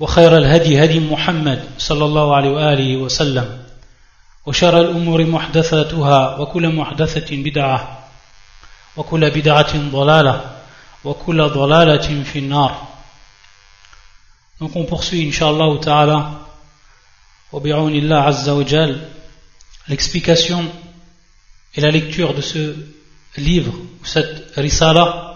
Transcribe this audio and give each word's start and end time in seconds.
وخير 0.00 0.36
الهدي 0.36 0.84
هدي 0.84 1.00
محمد 1.00 1.64
صلى 1.78 2.04
الله 2.04 2.36
عليه 2.36 2.50
وآله 2.50 2.96
وسلم 2.96 3.62
وشر 4.46 4.80
الأمور 4.80 5.24
محدثاتها 5.26 6.38
وكل 6.38 6.68
محدثة 6.68 7.36
بدعة 7.36 8.08
وكل 8.96 9.30
بدعة 9.30 9.90
ضلالة 9.90 10.50
وكل 11.04 11.48
ضلالة 11.48 12.22
في 12.24 12.38
النار 12.38 12.92
Donc 14.60 14.76
on 14.76 14.84
poursuit, 14.84 15.26
Inch'Allah 15.26 15.80
ta'ala, 15.80 16.30
au 17.50 17.58
bi'awnillah 17.58 18.26
azza 18.28 18.54
wa 18.54 18.64
jal, 18.64 18.96
l'explication 19.88 20.64
et 21.74 21.80
la 21.80 21.90
lecture 21.90 22.32
de 22.32 22.40
ce 22.40 22.76
livre, 23.38 23.72
ou 23.72 24.04
cette 24.04 24.54
risala, 24.56 25.31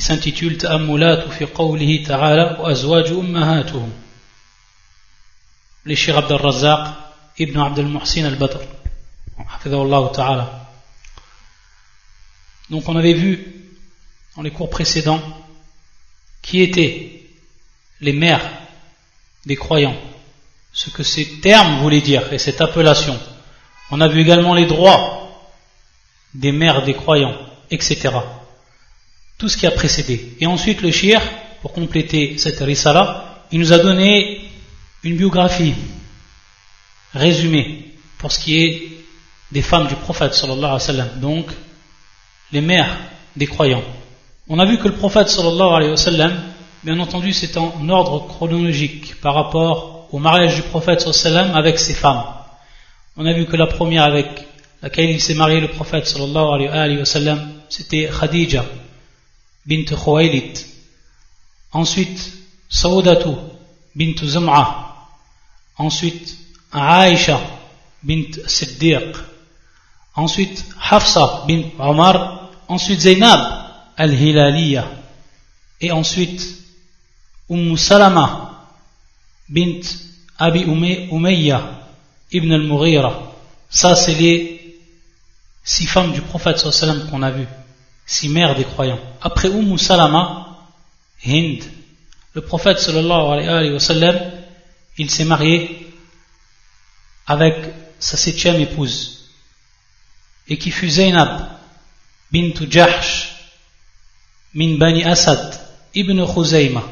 qui 0.00 0.06
s'intitule 0.06 0.56
fi 0.56 2.02
ta'ala 2.02 2.58
wa 2.58 2.70
azwaju 2.70 3.18
ummahatuhum. 3.18 3.90
Les 5.84 5.94
Shir 5.94 6.16
Abdel 6.16 6.38
Razzaq, 6.38 6.94
Ibn 7.38 7.60
Abdel 7.60 7.86
Muhsin 7.86 8.24
al-Badr. 8.24 8.60
Donc 12.70 12.88
on 12.88 12.96
avait 12.96 13.12
vu 13.12 13.44
dans 14.36 14.42
les 14.42 14.50
cours 14.50 14.70
précédents 14.70 15.20
qui 16.40 16.62
étaient 16.62 17.22
les 18.00 18.14
mères 18.14 18.50
des 19.44 19.56
croyants, 19.56 20.00
ce 20.72 20.88
que 20.88 21.02
ces 21.02 21.40
termes 21.40 21.80
voulaient 21.82 22.00
dire 22.00 22.32
et 22.32 22.38
cette 22.38 22.62
appellation. 22.62 23.20
On 23.90 24.00
a 24.00 24.08
vu 24.08 24.22
également 24.22 24.54
les 24.54 24.64
droits 24.64 25.28
des 26.32 26.52
mères 26.52 26.84
des 26.84 26.94
croyants, 26.94 27.36
etc. 27.70 28.08
Tout 29.40 29.48
ce 29.48 29.56
qui 29.56 29.66
a 29.66 29.70
précédé. 29.70 30.34
Et 30.38 30.46
ensuite 30.46 30.82
le 30.82 30.90
shir, 30.90 31.18
pour 31.62 31.72
compléter 31.72 32.36
cette 32.36 32.58
risala, 32.60 33.40
il 33.50 33.58
nous 33.58 33.72
a 33.72 33.78
donné 33.78 34.42
une 35.02 35.16
biographie 35.16 35.72
résumée 37.14 37.86
pour 38.18 38.32
ce 38.32 38.38
qui 38.38 38.62
est 38.62 38.82
des 39.50 39.62
femmes 39.62 39.86
du 39.86 39.94
prophète 39.94 40.34
sallallahu 40.34 40.78
alayhi 40.78 40.98
wa 40.98 41.04
donc 41.16 41.46
les 42.52 42.60
mères 42.60 42.98
des 43.34 43.46
croyants. 43.46 43.82
On 44.46 44.58
a 44.58 44.66
vu 44.66 44.76
que 44.76 44.88
le 44.88 44.94
prophète 44.94 45.30
sallallahu 45.30 45.74
alayhi 45.74 45.92
wa 45.92 46.30
Bien 46.84 47.00
entendu, 47.00 47.32
c'est 47.32 47.56
en 47.56 47.88
ordre 47.88 48.26
chronologique 48.26 49.18
par 49.22 49.34
rapport 49.34 50.08
au 50.12 50.18
mariage 50.18 50.56
du 50.56 50.62
prophète 50.62 51.00
sallam 51.00 51.54
avec 51.54 51.78
ses 51.78 51.94
femmes. 51.94 52.24
On 53.16 53.24
a 53.24 53.32
vu 53.32 53.46
que 53.46 53.56
la 53.56 53.66
première 53.66 54.04
avec 54.04 54.26
laquelle 54.82 55.08
il 55.08 55.20
s'est 55.22 55.34
marié 55.34 55.60
le 55.60 55.68
prophète 55.68 56.06
sallallahu 56.06 56.68
alayhi 56.68 56.98
wa 56.98 57.38
c'était 57.70 58.10
Khadija 58.20 58.66
bint 59.66 59.88
Khuwaylid. 59.94 60.58
Ensuite, 61.72 62.32
Saoudatu 62.68 63.36
bint 63.94 64.18
Zum'a. 64.24 64.96
Ensuite, 65.78 66.36
Aisha 66.72 67.40
bint 68.02 68.32
Siddiq. 68.46 69.16
Ensuite, 70.14 70.64
Hafsa 70.78 71.44
bint 71.46 71.72
Omar. 71.78 72.50
Ensuite, 72.68 73.00
Zainab 73.00 73.40
al-Hilaliya. 73.96 74.84
Et 75.80 75.90
ensuite, 75.90 76.42
Umm 77.48 77.76
Salama 77.76 78.66
bint 79.48 79.82
Abi 80.38 80.64
Umayya 80.64 81.60
ibn 82.32 82.52
al-Mughira. 82.52 83.32
Ça, 83.68 83.94
c'est 83.94 84.14
les 84.14 84.80
six 85.62 85.86
femmes 85.86 86.12
du 86.12 86.20
prophète 86.22 86.64
qu'on 87.10 87.22
a 87.22 87.30
vu, 87.30 87.46
six 88.10 88.28
mères 88.28 88.56
des 88.56 88.64
croyants. 88.64 88.98
Après 89.22 89.48
Umm 89.48 89.78
Salama, 89.78 90.56
Hind, 91.24 91.62
le 92.34 92.40
prophète 92.40 92.80
sallallahu 92.80 93.32
alayhi 93.32 93.72
wa 93.72 93.78
sallam, 93.78 94.16
il 94.98 95.08
s'est 95.08 95.24
marié 95.24 95.86
avec 97.28 97.54
sa 98.00 98.16
septième 98.16 98.60
épouse, 98.60 99.28
et 100.48 100.58
qui 100.58 100.72
fut 100.72 100.90
Zainab 100.90 101.50
bint 102.32 102.68
Jahsh 102.68 103.32
min 104.54 104.76
Bani 104.76 105.04
Asad 105.04 105.60
ibn 105.94 106.26
Khuzayma. 106.26 106.82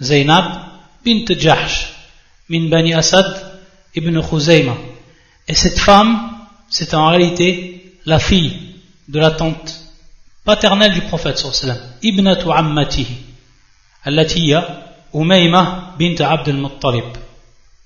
Zainab 0.00 0.46
bint 1.04 1.26
Jahsh 1.38 1.92
min 2.48 2.70
Bani 2.70 2.94
Asad 2.94 3.60
ibn 3.94 4.18
Khuzayma. 4.22 4.74
Et 5.48 5.54
cette 5.54 5.78
femme, 5.78 6.46
c'est 6.70 6.94
en 6.94 7.08
réalité 7.08 7.98
la 8.06 8.18
fille 8.18 8.56
de 9.08 9.18
la 9.18 9.30
tante 9.30 9.83
paternelle 10.44 10.92
du 10.92 11.00
prophète 11.02 11.38
sallallahu 11.38 11.80
ibnatu 12.02 12.50
ammatihi, 12.50 13.16
Umayma 15.14 15.94
bint 15.96 16.20
Abd 16.20 16.48
al-Muttalib. 16.48 17.04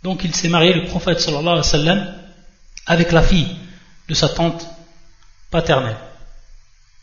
Donc 0.03 0.25
il 0.25 0.35
s'est 0.35 0.49
marié 0.49 0.73
le 0.73 0.87
prophète 0.87 1.21
sallallahu 1.21 1.59
alayhi 1.59 1.59
wa 1.59 1.63
sallam 1.63 2.15
avec 2.87 3.13
la 3.13 3.23
fille 3.23 3.49
de 4.09 4.15
sa 4.15 4.31
tante 4.31 4.67
paternelle, 5.51 5.99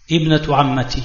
ibnatu 0.10 0.52
ammatihi. 0.52 1.04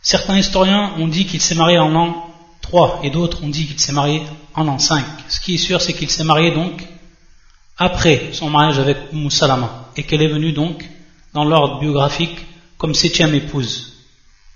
Certains 0.00 0.38
historiens 0.38 0.94
ont 0.98 1.08
dit 1.08 1.26
qu'il 1.26 1.40
s'est 1.40 1.54
marié 1.54 1.78
en 1.78 1.90
l'an 1.90 2.26
3 2.62 3.00
et 3.04 3.10
d'autres 3.10 3.44
ont 3.44 3.48
dit 3.48 3.66
qu'il 3.66 3.78
s'est 3.78 3.92
marié 3.92 4.22
en 4.54 4.64
l'an 4.64 4.78
5. 4.78 5.04
Ce 5.28 5.38
qui 5.40 5.54
est 5.54 5.58
sûr, 5.58 5.80
c'est 5.80 5.92
qu'il 5.92 6.10
s'est 6.10 6.24
marié 6.24 6.52
donc 6.52 6.82
après 7.76 8.30
son 8.32 8.48
mariage 8.48 8.78
avec 8.78 9.12
Moussalama 9.12 9.88
et 9.96 10.04
qu'elle 10.04 10.22
est 10.22 10.28
venue 10.28 10.52
donc 10.52 10.84
dans 11.34 11.44
l'ordre 11.44 11.80
biographique 11.80 12.38
comme 12.82 12.94
septième 12.96 13.32
épouse. 13.32 13.92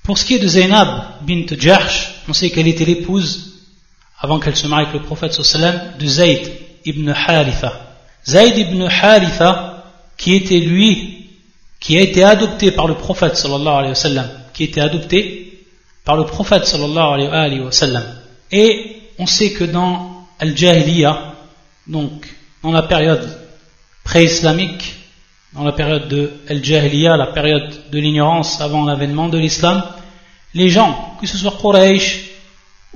Pour 0.03 0.19
ce 0.19 0.25
qui 0.25 0.35
est 0.35 0.41
de 0.41 0.49
Zainab 0.49 0.89
bint 1.25 1.47
Jahsh, 1.57 2.23
on 2.29 2.33
sait 2.33 2.51
qu'elle 2.51 2.67
était 2.67 2.85
l'épouse, 2.85 3.63
avant 4.19 4.41
qu'elle 4.41 4.57
se 4.57 4.67
marie 4.67 4.87
avec 4.87 4.95
le 4.95 5.07
prophète 5.07 5.33
sallam, 5.33 5.93
de 5.97 6.07
Zayd 6.07 6.51
ibn 6.85 7.09
Haritha. 7.09 7.73
Zayd 8.27 8.59
ibn 8.59 8.83
Haritha, 8.83 9.85
qui 10.19 10.35
était 10.35 10.59
lui, 10.59 11.29
qui 11.79 11.97
a 11.97 12.01
été 12.01 12.25
adopté 12.25 12.73
par 12.73 12.89
le 12.89 12.95
prophète 12.95 13.37
sallallahu 13.37 13.77
alayhi 13.79 13.91
wa 13.91 13.95
sallam, 13.95 14.29
qui 14.53 14.65
était 14.65 14.81
adopté 14.81 15.65
par 16.05 16.17
le 16.17 16.25
prophète 16.27 16.67
sallallahu 16.67 17.31
alayhi 17.31 17.61
wa 17.61 17.71
sallam. 17.71 18.03
Et 18.51 19.03
on 19.21 19.27
sait 19.27 19.53
que 19.53 19.63
dans 19.63 20.27
Al-Jahiliya, 20.41 21.33
donc 21.87 22.27
dans 22.65 22.73
la 22.73 22.83
période 22.83 23.39
pré-islamique, 24.03 24.97
dans 25.57 25.65
la 25.65 25.73
période 25.73 26.09
de 26.09 26.31
Al-Jahiliya, 26.49 27.17
la 27.17 27.29
période 27.29 27.91
de 27.91 27.99
l'ignorance 27.99 28.61
avant 28.61 28.85
l'avènement 28.85 29.29
de 29.29 29.39
l'islam, 29.39 29.83
les 30.53 30.69
gens, 30.69 31.17
que 31.19 31.27
ce 31.27 31.39
soit 31.39 31.55
Quraysh, 31.59 32.27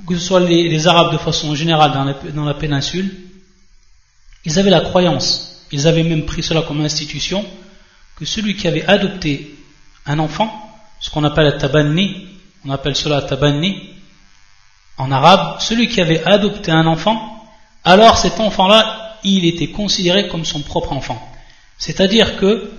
que 0.07 0.15
ce 0.15 0.21
soit 0.21 0.39
les, 0.39 0.87
Arabes 0.87 1.11
de 1.11 1.17
façon 1.17 1.55
générale 1.55 1.91
dans 1.91 2.03
la, 2.43 2.45
la 2.45 2.53
péninsule, 2.53 3.09
ils 4.45 4.59
avaient 4.59 4.69
la 4.69 4.81
croyance, 4.81 5.65
ils 5.71 5.87
avaient 5.87 6.03
même 6.03 6.25
pris 6.25 6.43
cela 6.43 6.61
comme 6.61 6.81
institution, 6.81 7.43
que 8.15 8.25
celui 8.25 8.55
qui 8.55 8.67
avait 8.67 8.85
adopté 8.85 9.55
un 10.05 10.19
enfant, 10.19 10.51
ce 10.99 11.09
qu'on 11.09 11.23
appelle 11.23 11.45
le 11.45 11.57
tabanni, 11.57 12.27
on 12.63 12.69
appelle 12.69 12.95
cela 12.95 13.23
tabanni 13.23 13.89
en 14.97 15.11
arabe, 15.11 15.59
celui 15.61 15.87
qui 15.87 15.99
avait 15.99 16.23
adopté 16.25 16.71
un 16.71 16.85
enfant, 16.85 17.43
alors 17.83 18.19
cet 18.19 18.39
enfant-là, 18.39 19.17
il 19.23 19.45
était 19.45 19.69
considéré 19.69 20.27
comme 20.27 20.45
son 20.45 20.61
propre 20.61 20.93
enfant. 20.93 21.30
C'est-à-dire 21.81 22.37
que 22.37 22.69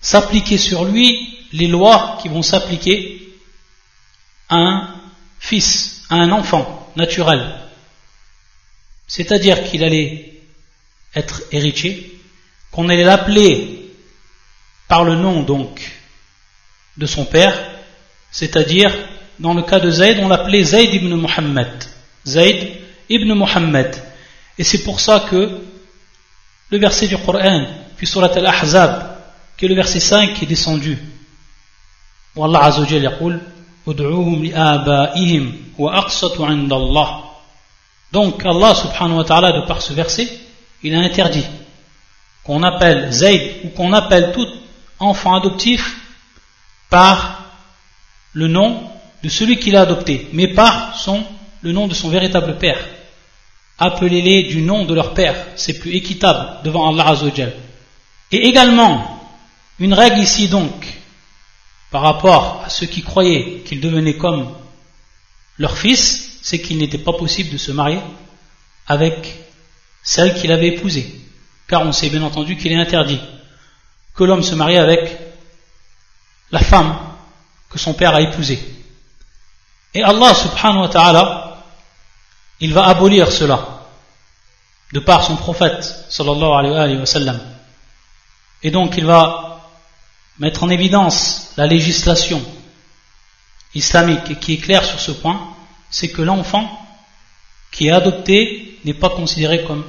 s'appliquer 0.00 0.58
sur 0.58 0.84
lui 0.84 1.36
les 1.52 1.66
lois 1.66 2.20
qui 2.22 2.28
vont 2.28 2.42
s'appliquer 2.42 3.32
à 4.48 4.58
un 4.58 4.94
fils, 5.40 6.04
à 6.08 6.14
un 6.14 6.30
enfant 6.30 6.92
naturel. 6.94 7.52
C'est-à-dire 9.08 9.64
qu'il 9.64 9.82
allait 9.82 10.40
être 11.16 11.42
héritier, 11.50 12.16
qu'on 12.70 12.88
allait 12.88 13.02
l'appeler 13.02 13.90
par 14.86 15.02
le 15.02 15.16
nom 15.16 15.42
donc 15.42 15.82
de 16.96 17.06
son 17.06 17.24
père, 17.24 17.58
c'est-à-dire, 18.30 18.96
dans 19.40 19.54
le 19.54 19.64
cas 19.64 19.80
de 19.80 19.90
Zayd, 19.90 20.20
on 20.20 20.28
l'appelait 20.28 20.62
Zayd 20.62 20.94
ibn 20.94 21.12
Muhammad. 21.16 21.84
Zayd 22.24 22.70
ibn 23.08 23.32
Muhammad. 23.32 24.00
Et 24.58 24.62
c'est 24.62 24.84
pour 24.84 25.00
ça 25.00 25.26
que 25.28 25.60
le 26.70 26.78
verset 26.78 27.08
du 27.08 27.16
Coran, 27.18 27.66
puis 27.96 28.06
surat 28.06 28.30
al-Ahzab, 28.34 29.16
qui 29.56 29.64
est 29.64 29.68
le 29.68 29.74
verset 29.74 30.00
5 30.00 30.34
qui 30.34 30.44
est 30.44 30.48
descendu. 30.48 30.98
Où 32.36 32.44
Allah 32.44 32.64
Azzawajal 32.64 33.02
yaqul, 33.02 33.40
Ud'uhum 33.86 34.42
li'abaihim 34.42 35.52
wa 35.78 35.98
aqsatu 35.98 36.42
indallah. 36.42 37.24
Donc 38.12 38.44
Allah 38.44 38.74
subhanahu 38.74 39.16
wa 39.18 39.24
ta'ala, 39.24 39.52
de 39.52 39.66
par 39.66 39.82
ce 39.82 39.92
verset, 39.92 40.28
il 40.82 40.94
a 40.94 40.98
interdit 40.98 41.44
qu'on 42.44 42.62
appelle 42.62 43.10
Zayd 43.12 43.64
ou 43.64 43.68
qu'on 43.70 43.92
appelle 43.92 44.32
tout 44.32 44.46
enfant 44.98 45.34
adoptif 45.34 45.96
par 46.90 47.44
le 48.32 48.48
nom 48.48 48.90
de 49.22 49.28
celui 49.28 49.58
qu'il 49.58 49.76
a 49.76 49.82
adopté, 49.82 50.28
mais 50.32 50.48
par 50.48 50.96
son, 50.96 51.24
le 51.62 51.72
nom 51.72 51.86
de 51.86 51.94
son 51.94 52.08
véritable 52.08 52.56
père. 52.56 52.78
Appelez-les 53.78 54.44
du 54.44 54.62
nom 54.62 54.84
de 54.84 54.94
leur 54.94 55.14
père, 55.14 55.36
c'est 55.56 55.78
plus 55.78 55.94
équitable 55.94 56.62
devant 56.64 56.88
Allah 56.90 57.10
Azzawajal. 57.10 57.54
Et 58.32 58.48
également, 58.48 59.20
une 59.78 59.94
règle 59.94 60.18
ici 60.18 60.48
donc, 60.48 60.86
par 61.90 62.02
rapport 62.02 62.62
à 62.66 62.70
ceux 62.70 62.86
qui 62.86 63.02
croyaient 63.02 63.62
qu'ils 63.64 63.80
devenaient 63.80 64.16
comme 64.16 64.52
leur 65.58 65.76
fils, 65.76 66.38
c'est 66.42 66.60
qu'il 66.60 66.78
n'était 66.78 66.98
pas 66.98 67.12
possible 67.12 67.50
de 67.50 67.58
se 67.58 67.72
marier 67.72 68.00
avec 68.86 69.34
celle 70.02 70.34
qu'il 70.34 70.52
avait 70.52 70.68
épousée. 70.68 71.20
Car 71.68 71.82
on 71.82 71.92
sait 71.92 72.08
bien 72.08 72.22
entendu 72.22 72.56
qu'il 72.56 72.72
est 72.72 72.80
interdit 72.80 73.20
que 74.14 74.24
l'homme 74.24 74.42
se 74.42 74.54
marie 74.54 74.78
avec 74.78 75.16
la 76.50 76.60
femme 76.60 76.96
que 77.70 77.78
son 77.78 77.94
père 77.94 78.14
a 78.14 78.22
épousée. 78.22 78.58
Et 79.94 80.02
Allah 80.02 80.34
subhanahu 80.34 80.82
wa 80.82 80.88
ta'ala, 80.88 81.37
il 82.60 82.72
va 82.72 82.86
abolir 82.86 83.30
cela 83.30 83.86
de 84.92 85.00
par 85.00 85.24
son 85.24 85.36
prophète 85.36 85.84
sallallahu 86.08 86.52
alayhi 86.52 86.98
wa 86.98 87.06
sallam. 87.06 87.40
Et 88.62 88.70
donc 88.70 88.96
il 88.96 89.04
va 89.04 89.60
mettre 90.38 90.64
en 90.64 90.70
évidence 90.70 91.52
la 91.56 91.66
législation 91.66 92.42
islamique 93.74 94.40
qui 94.40 94.54
est 94.54 94.58
claire 94.58 94.84
sur 94.84 95.00
ce 95.00 95.12
point, 95.12 95.54
c'est 95.90 96.08
que 96.08 96.22
l'enfant 96.22 96.68
qui 97.70 97.88
est 97.88 97.92
adopté 97.92 98.78
n'est 98.84 98.94
pas 98.94 99.10
considéré 99.10 99.64
comme 99.64 99.84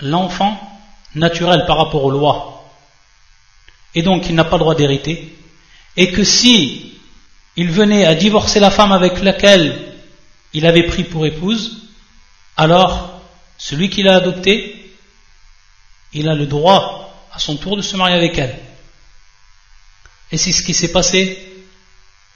l'enfant 0.00 0.58
naturel 1.14 1.64
par 1.66 1.78
rapport 1.78 2.04
aux 2.04 2.10
lois. 2.10 2.64
Et 3.94 4.02
donc 4.02 4.28
il 4.28 4.34
n'a 4.34 4.44
pas 4.44 4.56
le 4.56 4.60
droit 4.60 4.74
d'hériter. 4.74 5.36
Et 5.96 6.10
que 6.12 6.24
si 6.24 6.94
il 7.56 7.70
venait 7.70 8.04
à 8.04 8.14
divorcer 8.14 8.60
la 8.60 8.70
femme 8.70 8.92
avec 8.92 9.22
laquelle 9.22 9.94
il 10.52 10.66
avait 10.66 10.86
pris 10.86 11.04
pour 11.04 11.26
épouse, 11.26 11.83
alors 12.56 13.20
celui 13.58 13.90
qui 13.90 14.02
l'a 14.02 14.16
adopté, 14.16 14.94
il 16.12 16.28
a 16.28 16.34
le 16.34 16.46
droit 16.46 17.28
à 17.32 17.38
son 17.38 17.56
tour 17.56 17.76
de 17.76 17.82
se 17.82 17.96
marier 17.96 18.16
avec 18.16 18.38
elle. 18.38 18.58
Et 20.30 20.38
c'est 20.38 20.52
ce 20.52 20.62
qui 20.62 20.74
s'est 20.74 20.92
passé 20.92 21.38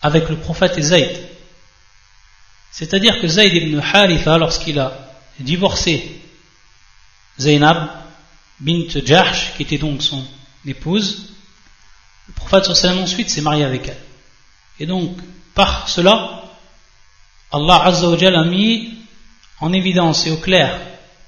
avec 0.03 0.29
le 0.29 0.37
prophète 0.37 0.81
Zayd. 0.81 1.29
C'est-à-dire 2.71 3.21
que 3.21 3.29
Zayd 3.29 3.53
ibn 3.55 3.81
Haritha, 3.81 4.39
lorsqu'il 4.39 4.79
a 4.79 4.93
divorcé 5.41 6.21
Zaynab 7.39 7.89
bint 8.61 8.89
Jahsh, 9.05 9.55
qui 9.57 9.63
était 9.63 9.79
donc 9.79 10.03
son 10.03 10.25
épouse, 10.67 11.33
le 12.27 12.35
prophète 12.35 12.69
ensuite 12.69 13.31
s'est 13.31 13.41
marié 13.41 13.65
avec 13.65 13.89
elle. 13.89 14.03
Et 14.81 14.87
donc, 14.87 15.17
par 15.55 15.89
cela, 15.89 16.45
Allah 17.53 17.83
Azza 17.85 18.09
a 18.09 18.45
mis 18.45 18.98
en 19.60 19.74
évidence 19.74 20.26
et 20.28 20.32
au 20.32 20.38
clair 20.38 20.80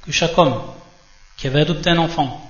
que 0.06 0.12
chaque 0.12 0.38
homme 0.38 0.62
qui 1.38 1.48
avait 1.48 1.62
adopté 1.62 1.90
un 1.90 1.98
enfant, 1.98 2.42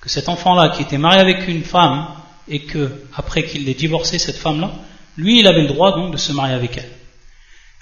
que 0.00 0.08
cet 0.08 0.28
enfant-là 0.28 0.70
qui 0.70 0.82
était 0.82 0.98
marié 0.98 1.20
avec 1.20 1.48
une 1.48 1.64
femme 1.64 2.08
et 2.48 2.64
que 2.64 3.04
après 3.16 3.44
qu'il 3.44 3.68
ait 3.68 3.74
divorcé 3.74 4.18
cette 4.18 4.36
femme-là, 4.38 4.72
lui 5.16 5.40
il 5.40 5.46
avait 5.46 5.62
le 5.62 5.68
droit 5.68 5.92
donc 5.94 6.12
de 6.12 6.16
se 6.16 6.32
marier 6.32 6.54
avec 6.54 6.76
elle. 6.76 6.90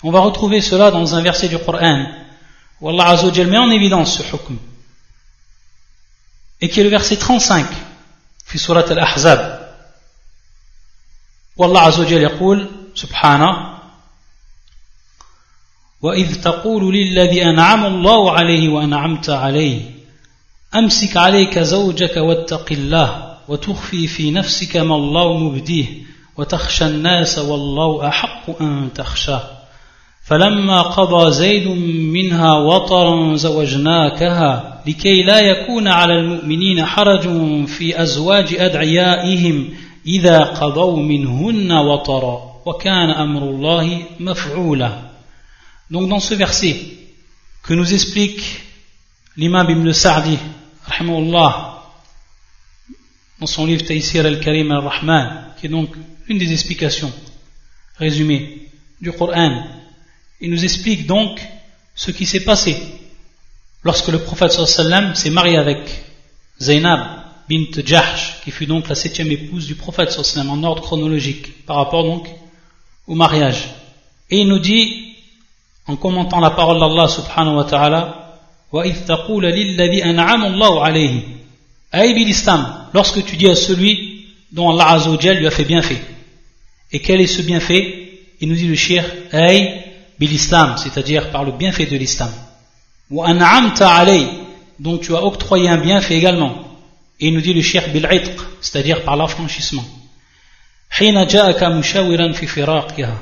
On 0.03 0.11
va 0.11 0.21
retrouver 0.21 0.61
cela 0.61 0.91
dans 0.91 1.15
un 1.15 1.23
verset 1.23 1.49
du 1.49 1.59
Coran 1.59 2.07
où 2.81 2.89
Allah 2.89 3.09
Azza 3.09 3.45
met 3.45 3.59
en 3.59 3.71
évidence 3.71 4.19
ce 4.19 4.23
hukm 4.23 4.57
et 6.61 6.69
qui 6.69 6.81
est 6.81 6.85
le 6.85 6.91
verset 6.91 7.17
35 7.17 7.67
في 8.49 8.59
سورة 8.59 8.93
الأحزاب 8.93 9.69
والله 11.57 11.81
عز 11.81 12.01
وجل 12.01 12.23
يقول 12.23 12.69
سبحانه 12.95 13.72
وإذ 16.04 16.42
تقول 16.42 16.96
للذي 16.96 17.46
أنعم 17.46 17.86
الله 17.86 18.32
عليه 18.32 18.70
وأنعمت 18.70 19.30
عليه 19.30 19.80
أمسك 20.76 21.18
عليك 21.18 21.60
زوجك 21.60 22.18
واتق 22.18 22.66
الله 22.72 23.34
وتخفي 23.48 24.08
في 24.08 24.32
نفسك 24.32 24.78
ما 24.78 24.96
الله 24.96 25.38
مبديه 25.38 25.86
وتخشى 26.38 26.86
الناس 26.86 27.40
والله 27.40 28.08
أحق 28.08 28.62
أن 28.62 28.90
تخشاه. 28.96 29.44
فلما 30.26 30.82
قضى 30.82 31.32
زيد 31.32 31.68
منها 31.98 32.54
وطرا 32.54 33.36
زوجناكها 33.36 34.82
لكي 34.88 35.24
لا 35.24 35.40
يكون 35.40 35.88
على 35.88 36.20
المؤمنين 36.20 36.86
حرج 36.86 37.22
في 37.66 38.02
أزواج 38.02 38.54
أدعيائهم 38.54 39.70
إذا 40.08 40.44
قضوا 40.44 40.98
منهن 40.98 41.72
وطرا 41.72 42.42
وكان 42.66 43.10
أمر 43.10 43.44
الله 43.44 44.00
مفعولا. 44.20 45.13
Donc 45.90 46.10
dans 46.10 46.20
ce 46.20 46.34
verset 46.34 46.76
que 47.64 47.74
nous 47.74 47.94
explique 47.94 48.62
l'imam 49.38 49.70
Ibn 49.70 49.92
Sa'di, 49.92 50.38
dans 53.40 53.48
son 53.48 53.66
livre 53.66 53.84
Taysir 53.84 54.26
al-Karim 54.26 54.72
al-Rahman, 54.72 55.54
qui 55.60 55.68
est 55.68 55.70
donc 55.70 55.96
une 56.28 56.38
des 56.38 56.52
explications 56.52 57.12
résumées 57.98 58.70
du 59.02 59.12
Coran, 59.12 59.64
il 60.40 60.50
nous 60.50 60.64
explique 60.64 61.06
donc 61.06 61.42
ce 61.96 62.12
qui 62.12 62.26
s'est 62.26 62.44
passé 62.44 62.78
lorsque 63.84 64.08
le 64.10 64.20
prophète 64.20 64.52
sallam 64.52 65.16
s'est 65.16 65.30
marié 65.30 65.58
avec 65.58 65.80
Zainab 66.62 67.24
bint 67.50 67.84
Jahsh, 67.86 68.42
qui 68.44 68.52
fut 68.52 68.66
donc 68.66 68.88
la 68.88 68.96
septième 68.96 69.32
épouse 69.32 69.68
du 69.68 69.76
prophète 69.76 70.12
sallam 70.12 70.50
en 70.50 70.64
ordre 70.64 70.82
chronologique 70.82 71.66
par 71.66 71.78
rapport 71.78 72.04
donc 72.04 72.28
au 73.08 73.16
mariage. 73.16 73.70
Et 74.30 74.40
il 74.40 74.48
nous 74.48 74.60
dit 74.60 75.13
en 75.87 75.97
commentant 75.97 76.41
la 76.41 76.51
parole 76.51 76.79
d'Allah 76.79 77.09
subhanahu 77.09 77.57
wa 77.57 77.65
ta'ala 77.65 78.25
وَإِذْ 78.73 79.07
تَقُولَ 79.07 79.45
لِلَّذِي 79.47 80.05
أَنْعَمَ 80.05 80.45
اللَّهُ 80.45 80.85
عَلَيْهِ 80.85 81.23
أي 81.95 82.13
بالإسلام 82.13 82.91
lorsque 82.95 83.25
tu 83.25 83.37
dis 83.37 83.49
à 83.49 83.55
celui 83.55 84.27
dont 84.53 84.71
Allah 84.71 84.93
Azzawajal 84.93 85.39
lui 85.39 85.47
a 85.47 85.51
fait 85.51 85.65
bienfait 85.65 86.01
et 86.93 87.01
quel 87.01 87.21
est 87.21 87.27
ce 87.27 87.43
bienfait 87.43 88.11
il 88.41 88.49
nous 88.49 88.55
dit 88.55 88.69
le 88.69 88.75
shir 88.75 89.05
ay 89.33 89.85
bilislam 90.19 90.77
c'est-à-dire 90.77 91.31
par 91.31 91.45
le 91.45 91.53
bienfait 91.53 91.87
de 91.87 91.97
l'islam 91.97 92.33
wa 93.11 93.27
an'amta 93.29 93.89
alayhi 93.89 94.29
donc 94.79 95.01
tu 95.01 95.15
as 95.15 95.25
octroyé 95.25 95.69
un 95.69 95.79
bienfait 95.79 96.17
également 96.17 96.55
et 97.21 97.29
il 97.29 97.35
nous 97.35 97.41
dit 97.41 97.55
le 97.55 97.63
shir 97.63 97.89
bil 97.89 98.07
c'est-à-dire 98.61 99.03
par 99.03 99.17
l'affranchissement 99.17 99.85
حين 100.91 101.27
جاءك 101.27 101.65
مشاورا 101.65 102.33
في 102.33 102.47
فراقها 102.47 103.19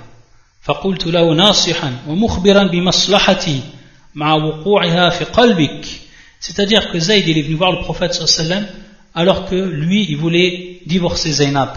فقلت 0.66 1.06
له 1.06 1.34
ناصحا 1.34 1.96
ومخبرا 2.08 2.64
بمصلحتي 2.64 3.60
مع 4.14 4.34
وقوعها 4.34 5.10
في 5.10 5.24
قلبك 5.24 5.86
c'est-à-dire 6.40 6.90
que 6.90 6.98
Zayd 6.98 7.26
il 7.28 7.38
est 7.38 7.42
venu 7.42 7.54
voir 7.54 7.72
le 7.72 7.80
prophète 7.80 8.14
sallam 8.14 8.66
alors 9.14 9.48
que 9.48 9.54
lui 9.54 10.06
il 10.08 10.16
voulait 10.16 10.80
divorcer 10.86 11.32
Zainab 11.32 11.70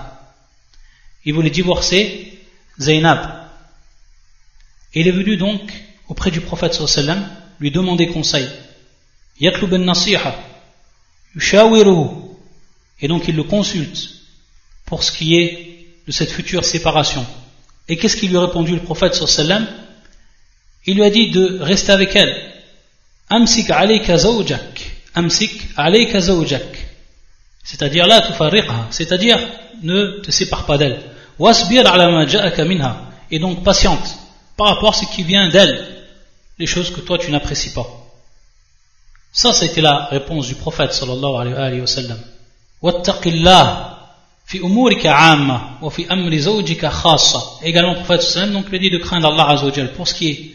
il 1.25 1.33
voulait 1.33 1.49
divorcer 1.49 2.39
Zainab 2.79 3.21
et 4.93 5.01
il 5.01 5.07
est 5.07 5.17
venu 5.21 5.37
donc 5.37 5.61
auprès 6.07 6.31
du 6.31 6.41
prophète 6.41 6.73
sallam 6.73 7.29
lui 7.59 7.71
demander 7.71 8.07
conseil 8.07 8.47
yatlub 9.39 9.73
an-nasiha 9.73 10.33
yushawiruhu 11.35 12.07
et 13.01 13.07
donc 13.07 13.27
il 13.27 13.35
le 13.35 13.43
consulte 13.43 14.09
pour 14.85 15.03
ce 15.03 15.11
qui 15.11 15.35
est 15.35 15.51
de 16.07 16.11
cette 16.11 16.31
future 16.31 16.65
séparation 16.65 17.25
et 17.88 17.96
qu'est-ce 17.96 18.16
qu'il 18.16 18.30
lui 18.30 18.36
a 18.36 18.42
répondu 18.42 18.74
le 18.74 18.80
prophète 18.80 19.14
sallam? 19.14 19.66
Il 20.86 20.96
lui 20.96 21.04
a 21.04 21.10
dit 21.10 21.30
de 21.30 21.58
rester 21.60 21.92
avec 21.92 22.14
elle. 22.16 22.34
Amsik 23.28 23.70
alayka 23.70 24.16
zawjak. 24.18 24.90
Amsik 25.14 25.68
alayka 25.76 26.20
zawjak. 26.20 26.86
C'est-à-dire 27.62 28.06
là, 28.06 28.22
tufarriqha. 28.22 28.88
C'est-à-dire 28.90 29.38
ne 29.82 30.20
te 30.20 30.30
sépare 30.30 30.66
pas 30.66 30.78
d'elle. 30.78 31.00
Wasbir 31.38 31.86
ala 31.86 32.10
ma 32.10 32.26
ja'aka 32.26 32.64
minha. 32.64 33.10
Et 33.30 33.38
donc 33.38 33.64
patiente 33.64 34.06
par 34.56 34.68
rapport 34.68 34.90
à 34.90 34.92
ce 34.92 35.06
qui 35.06 35.22
vient 35.22 35.48
d'elle. 35.48 35.86
Les 36.58 36.66
choses 36.66 36.90
que 36.90 37.00
toi 37.00 37.18
tu 37.18 37.30
n'apprécies 37.30 37.72
pas. 37.72 37.86
Ça, 39.32 39.52
c'était 39.52 39.80
la 39.80 40.04
réponse 40.06 40.46
du 40.46 40.54
prophète 40.54 40.92
sallallahu 40.92 41.56
alayhi 41.56 41.80
wa 41.80 41.86
sallam. 41.86 42.18
Également 47.62 47.94
le 47.94 48.02
prophète 48.02 48.52
donc 48.52 48.68
lui 48.70 48.78
dit 48.78 48.90
de 48.90 48.98
craindre 48.98 49.32
Allah 49.32 49.50
azawajal 49.50 49.92
pour 49.94 50.06
ce 50.06 50.14
qui 50.14 50.28
est 50.28 50.54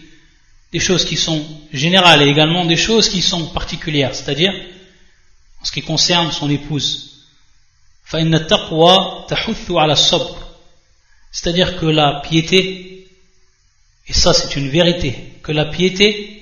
des 0.71 0.79
choses 0.79 1.05
qui 1.05 1.17
sont 1.17 1.43
générales 1.73 2.21
et 2.21 2.27
également 2.27 2.65
des 2.65 2.77
choses 2.77 3.09
qui 3.09 3.21
sont 3.21 3.47
particulières 3.47 4.13
c'est-à-dire 4.13 4.53
en 5.61 5.65
ce 5.65 5.71
qui 5.71 5.81
concerne 5.81 6.31
son 6.31 6.49
épouse 6.49 7.25
c'est-à-dire 11.31 11.79
que 11.79 11.85
la 11.85 12.21
piété 12.21 13.07
et 14.07 14.13
ça 14.13 14.33
c'est 14.33 14.55
une 14.55 14.69
vérité 14.69 15.33
que 15.43 15.51
la 15.51 15.65
piété 15.65 16.39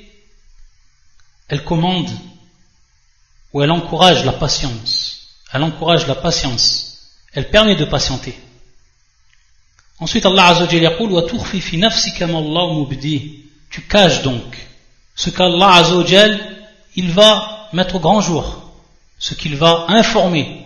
elle 1.47 1.63
commande 1.63 2.09
ou 3.53 3.61
elle 3.61 3.71
encourage 3.71 4.25
la 4.25 4.33
patience. 4.33 5.29
Elle 5.53 5.63
encourage 5.63 6.07
la 6.07 6.15
patience. 6.15 6.86
Elle 7.37 7.51
permet 7.51 7.75
de 7.75 7.85
patienter. 7.85 8.35
Ensuite, 9.99 10.25
Allah 10.25 10.47
Azzawajal 10.47 10.97
Tu 13.69 13.81
caches 13.81 14.23
donc 14.23 14.57
ce 15.13 15.29
qu'Allah 15.29 15.73
Azzawajal, 15.75 16.39
il 16.95 17.11
va 17.11 17.69
mettre 17.73 17.97
au 17.97 17.99
grand 17.99 18.21
jour, 18.21 18.71
ce 19.19 19.35
qu'il 19.35 19.55
va 19.55 19.85
informer. 19.89 20.65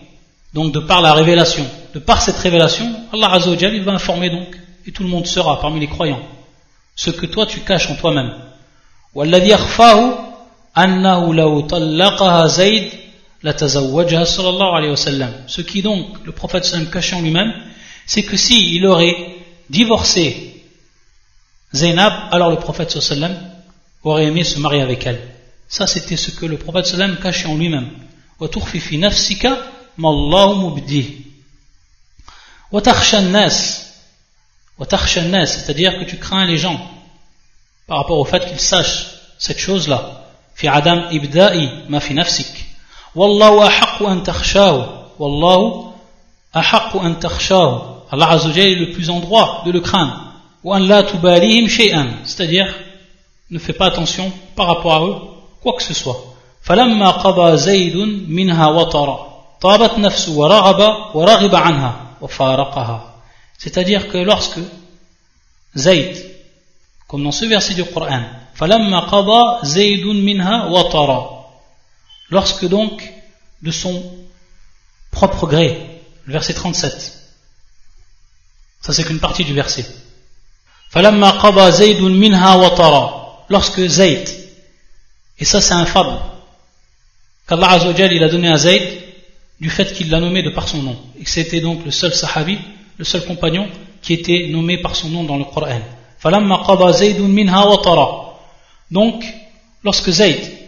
Donc, 0.53 0.71
de 0.71 0.79
par 0.79 1.01
la 1.01 1.11
révélation, 1.11 1.65
de 1.93 1.99
par 1.99 2.21
cette 2.21 2.37
révélation, 2.37 2.89
Allah 3.11 3.33
Azzawajal, 3.33 3.75
il 3.75 3.83
va 3.83 3.91
informer 3.91 4.29
donc, 4.29 4.57
et 4.85 4.93
tout 4.93 5.03
le 5.03 5.09
monde 5.09 5.27
sera 5.27 5.59
parmi 5.59 5.81
les 5.81 5.87
croyants, 5.87 6.23
ce 6.95 7.09
que 7.09 7.25
toi 7.25 7.45
tu 7.45 7.59
caches 7.59 7.89
en 7.89 7.95
toi-même 7.95 8.33
la 13.43 13.53
tazawwajaha 13.53 14.25
sallallahu 14.25 14.75
alayhi 14.75 14.91
wa 14.91 14.97
sallam. 14.97 15.33
Ce 15.47 15.61
qui 15.61 15.81
donc, 15.81 16.23
le 16.25 16.31
prophète 16.31 16.65
sallam 16.65 16.89
cache 16.89 17.13
en 17.13 17.21
lui-même, 17.21 17.53
c'est 18.05 18.23
que 18.23 18.37
si 18.37 18.75
il 18.75 18.85
aurait 18.85 19.15
divorcé 19.69 20.63
Zainab, 21.73 22.13
alors 22.31 22.51
le 22.51 22.57
prophète 22.57 22.91
sallam 22.91 23.35
aurait 24.03 24.25
aimé 24.25 24.43
se 24.43 24.59
marier 24.59 24.81
avec 24.81 25.05
elle. 25.05 25.21
Ça 25.67 25.87
c'était 25.87 26.17
ce 26.17 26.31
que 26.31 26.45
le 26.45 26.57
prophète 26.57 26.85
sallam 26.85 27.17
cachait 27.17 27.47
en 27.47 27.55
lui-même. 27.55 27.89
Wa 28.39 28.49
fi 28.49 28.97
nafsika 28.97 29.57
mallahu 29.97 30.69
mubdi. 30.69 31.25
Wa 32.71 32.81
nas. 32.81 33.87
Wa 34.77 34.87
nas, 35.23 35.45
c'est-à-dire 35.45 35.99
que 35.99 36.05
tu 36.05 36.17
crains 36.17 36.45
les 36.45 36.57
gens 36.57 36.79
par 37.87 37.97
rapport 37.97 38.19
au 38.19 38.25
fait 38.25 38.45
qu'ils 38.47 38.59
sachent 38.59 39.07
cette 39.37 39.59
chose-là. 39.59 40.25
Fi 40.55 40.67
adam 40.67 41.09
ibda'i 41.11 41.69
ma 41.89 41.99
fi 41.99 42.13
nafsik. 42.13 42.70
والله 43.15 43.67
أحق 43.67 44.03
أن 44.03 44.23
تخشاه 44.23 44.89
والله 45.19 45.91
أحق 46.55 46.97
أن 46.97 47.19
تخشاه 47.19 47.91
Allah 48.13 48.29
Azzawajal 48.31 48.67
est 48.67 48.75
le 48.75 48.91
plus 48.91 49.09
en 49.09 49.19
droit 49.21 49.63
de 49.65 49.71
le 49.71 49.79
craindre 49.79 50.19
وأن 50.63 50.81
لا 50.87 51.01
تباليهم 51.01 51.67
شيئا 51.67 52.23
c'est-à-dire 52.25 52.73
ne 53.51 53.59
fais 53.59 53.73
pas 53.73 53.85
attention 53.87 54.31
par 54.55 54.67
rapport 54.67 54.93
à 54.93 55.01
eux 55.05 55.15
quoi 55.61 55.73
que 55.77 55.83
ce 55.83 55.93
soit 55.93 56.17
فلما 56.61 57.09
قضى 57.09 57.57
زيد 57.57 57.95
منها 58.27 58.67
وطرا 58.67 59.31
طابت 59.61 59.99
نفسه 59.99 60.31
ورغب 60.31 61.15
ورغب 61.15 61.55
عنها 61.55 61.95
وفارقها 62.21 63.01
c'est-à-dire 63.57 64.07
que 64.07 64.17
lorsque 64.17 64.59
Zayd 65.75 66.17
comme 67.07 67.23
dans 67.23 67.31
ce 67.31 67.45
verset 67.45 67.73
du 67.73 67.83
Coran 67.85 68.23
Lorsque 72.31 72.67
donc, 72.67 73.13
de 73.61 73.71
son 73.71 74.03
propre 75.11 75.45
gré, 75.45 76.01
le 76.25 76.33
verset 76.33 76.53
37. 76.53 77.19
Ça 78.81 78.93
c'est 78.93 79.03
qu'une 79.03 79.19
partie 79.19 79.43
du 79.43 79.53
verset. 79.53 79.85
Lorsque 83.49 83.85
Zayd, 83.85 84.29
et 85.39 85.45
ça 85.45 85.61
c'est 85.61 85.73
un 85.73 85.85
fable, 85.85 86.17
qu'Allah 87.47 87.79
il 88.11 88.23
a 88.23 88.29
donné 88.29 88.49
à 88.49 88.57
Zayd 88.57 89.01
du 89.59 89.69
fait 89.69 89.93
qu'il 89.93 90.09
l'a 90.09 90.19
nommé 90.19 90.41
de 90.41 90.49
par 90.49 90.67
son 90.67 90.81
nom, 90.81 90.97
et 91.19 91.23
que 91.23 91.29
c'était 91.29 91.61
donc 91.61 91.85
le 91.85 91.91
seul 91.91 92.13
sahabi, 92.13 92.57
le 92.97 93.05
seul 93.05 93.25
compagnon 93.25 93.69
qui 94.01 94.13
était 94.13 94.47
nommé 94.49 94.77
par 94.77 94.95
son 94.95 95.09
nom 95.09 95.23
dans 95.23 95.37
le 95.37 95.43
Coran. 95.43 95.81
Donc, 98.89 99.25
lorsque 99.83 100.09
Zayd, 100.09 100.60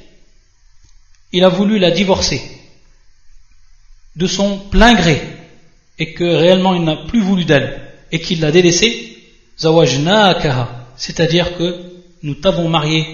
il 1.33 1.43
a 1.43 1.49
voulu 1.49 1.79
la 1.79 1.91
divorcer 1.91 2.41
de 4.15 4.27
son 4.27 4.59
plein 4.59 4.93
gré, 4.93 5.21
et 5.97 6.13
que 6.13 6.23
réellement 6.23 6.75
il 6.75 6.83
n'a 6.83 6.95
plus 7.07 7.21
voulu 7.21 7.45
d'elle, 7.45 7.81
et 8.11 8.19
qu'il 8.19 8.39
l'a 8.39 8.51
délaissée, 8.51 9.17
c'est-à-dire 10.95 11.57
que 11.57 11.79
nous 12.21 12.35
t'avons 12.35 12.69
marié, 12.69 13.05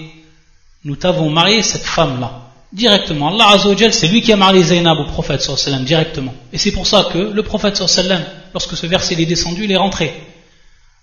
nous 0.84 0.96
t'avons 0.96 1.30
marié 1.30 1.62
cette 1.62 1.84
femme-là, 1.84 2.50
directement. 2.72 3.28
Allah 3.28 3.48
Azzawajal, 3.54 3.92
c'est 3.92 4.08
lui 4.08 4.20
qui 4.22 4.32
a 4.32 4.36
marié 4.36 4.62
Zaynab 4.62 4.98
au 4.98 5.04
prophète 5.04 5.40
sallam 5.40 5.84
directement. 5.84 6.34
Et 6.52 6.58
c'est 6.58 6.72
pour 6.72 6.86
ça 6.86 7.08
que 7.12 7.18
le 7.18 7.42
prophète 7.42 7.76
sallam, 7.76 8.24
lorsque 8.52 8.76
ce 8.76 8.86
verset 8.86 9.20
est 9.20 9.26
descendu, 9.26 9.64
il 9.64 9.72
est 9.72 9.76
rentré. 9.76 10.12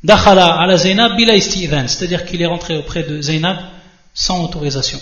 Dakhala 0.04 0.60
ala 0.62 0.78
Zaynab 0.78 1.16
bila 1.16 1.34
c'est-à-dire 1.40 2.26
qu'il 2.26 2.42
est 2.42 2.46
rentré 2.46 2.78
auprès 2.78 3.04
de 3.04 3.20
Zaynab 3.20 3.58
sans 4.14 4.44
autorisation, 4.44 5.00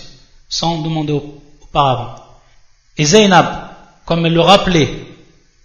sans 0.48 0.80
demander 0.80 1.20
Et 2.98 3.04
Zainab, 3.04 3.70
comme 4.04 4.24
elle 4.26 4.34
le 4.34 4.40
rappelait, 4.40 4.88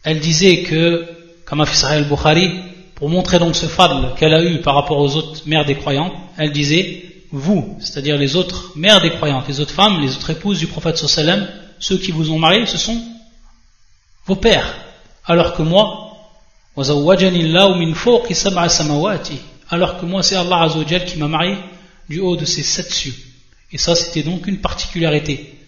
elle 0.03 0.19
disait 0.19 0.63
que, 0.63 1.07
comme 1.45 1.61
a 1.61 1.65
fait 1.65 1.85
al-Bukhari, 1.85 2.51
pour 2.95 3.09
montrer 3.09 3.39
donc 3.39 3.55
ce 3.55 3.65
fadl 3.65 4.13
qu'elle 4.15 4.33
a 4.33 4.43
eu 4.43 4.61
par 4.61 4.75
rapport 4.75 4.97
aux 4.97 5.15
autres 5.15 5.41
mères 5.45 5.65
des 5.65 5.75
croyants, 5.75 6.13
elle 6.37 6.51
disait, 6.51 7.03
vous, 7.31 7.77
c'est-à-dire 7.79 8.17
les 8.17 8.35
autres 8.35 8.73
mères 8.75 9.01
des 9.01 9.11
croyantes, 9.11 9.47
les 9.47 9.59
autres 9.59 9.73
femmes, 9.73 10.01
les 10.01 10.15
autres 10.15 10.29
épouses 10.31 10.59
du 10.59 10.67
prophète 10.67 10.97
sallam, 10.97 11.47
ceux 11.79 11.97
qui 11.97 12.11
vous 12.11 12.31
ont 12.31 12.39
marié, 12.39 12.65
ce 12.65 12.77
sont 12.77 13.01
vos 14.25 14.35
pères. 14.35 14.75
Alors 15.25 15.53
que 15.53 15.61
moi, 15.61 16.07
alors 19.69 19.97
que 19.97 20.05
moi 20.05 20.23
c'est 20.23 20.35
Allah 20.35 20.69
qui 21.05 21.17
m'a 21.17 21.27
marié 21.27 21.57
du 22.09 22.19
haut 22.19 22.35
de 22.35 22.45
ces 22.45 22.63
sept 22.63 22.91
cieux. 22.91 23.15
Et 23.71 23.77
ça, 23.77 23.95
c'était 23.95 24.23
donc 24.23 24.47
une 24.47 24.59
particularité 24.59 25.60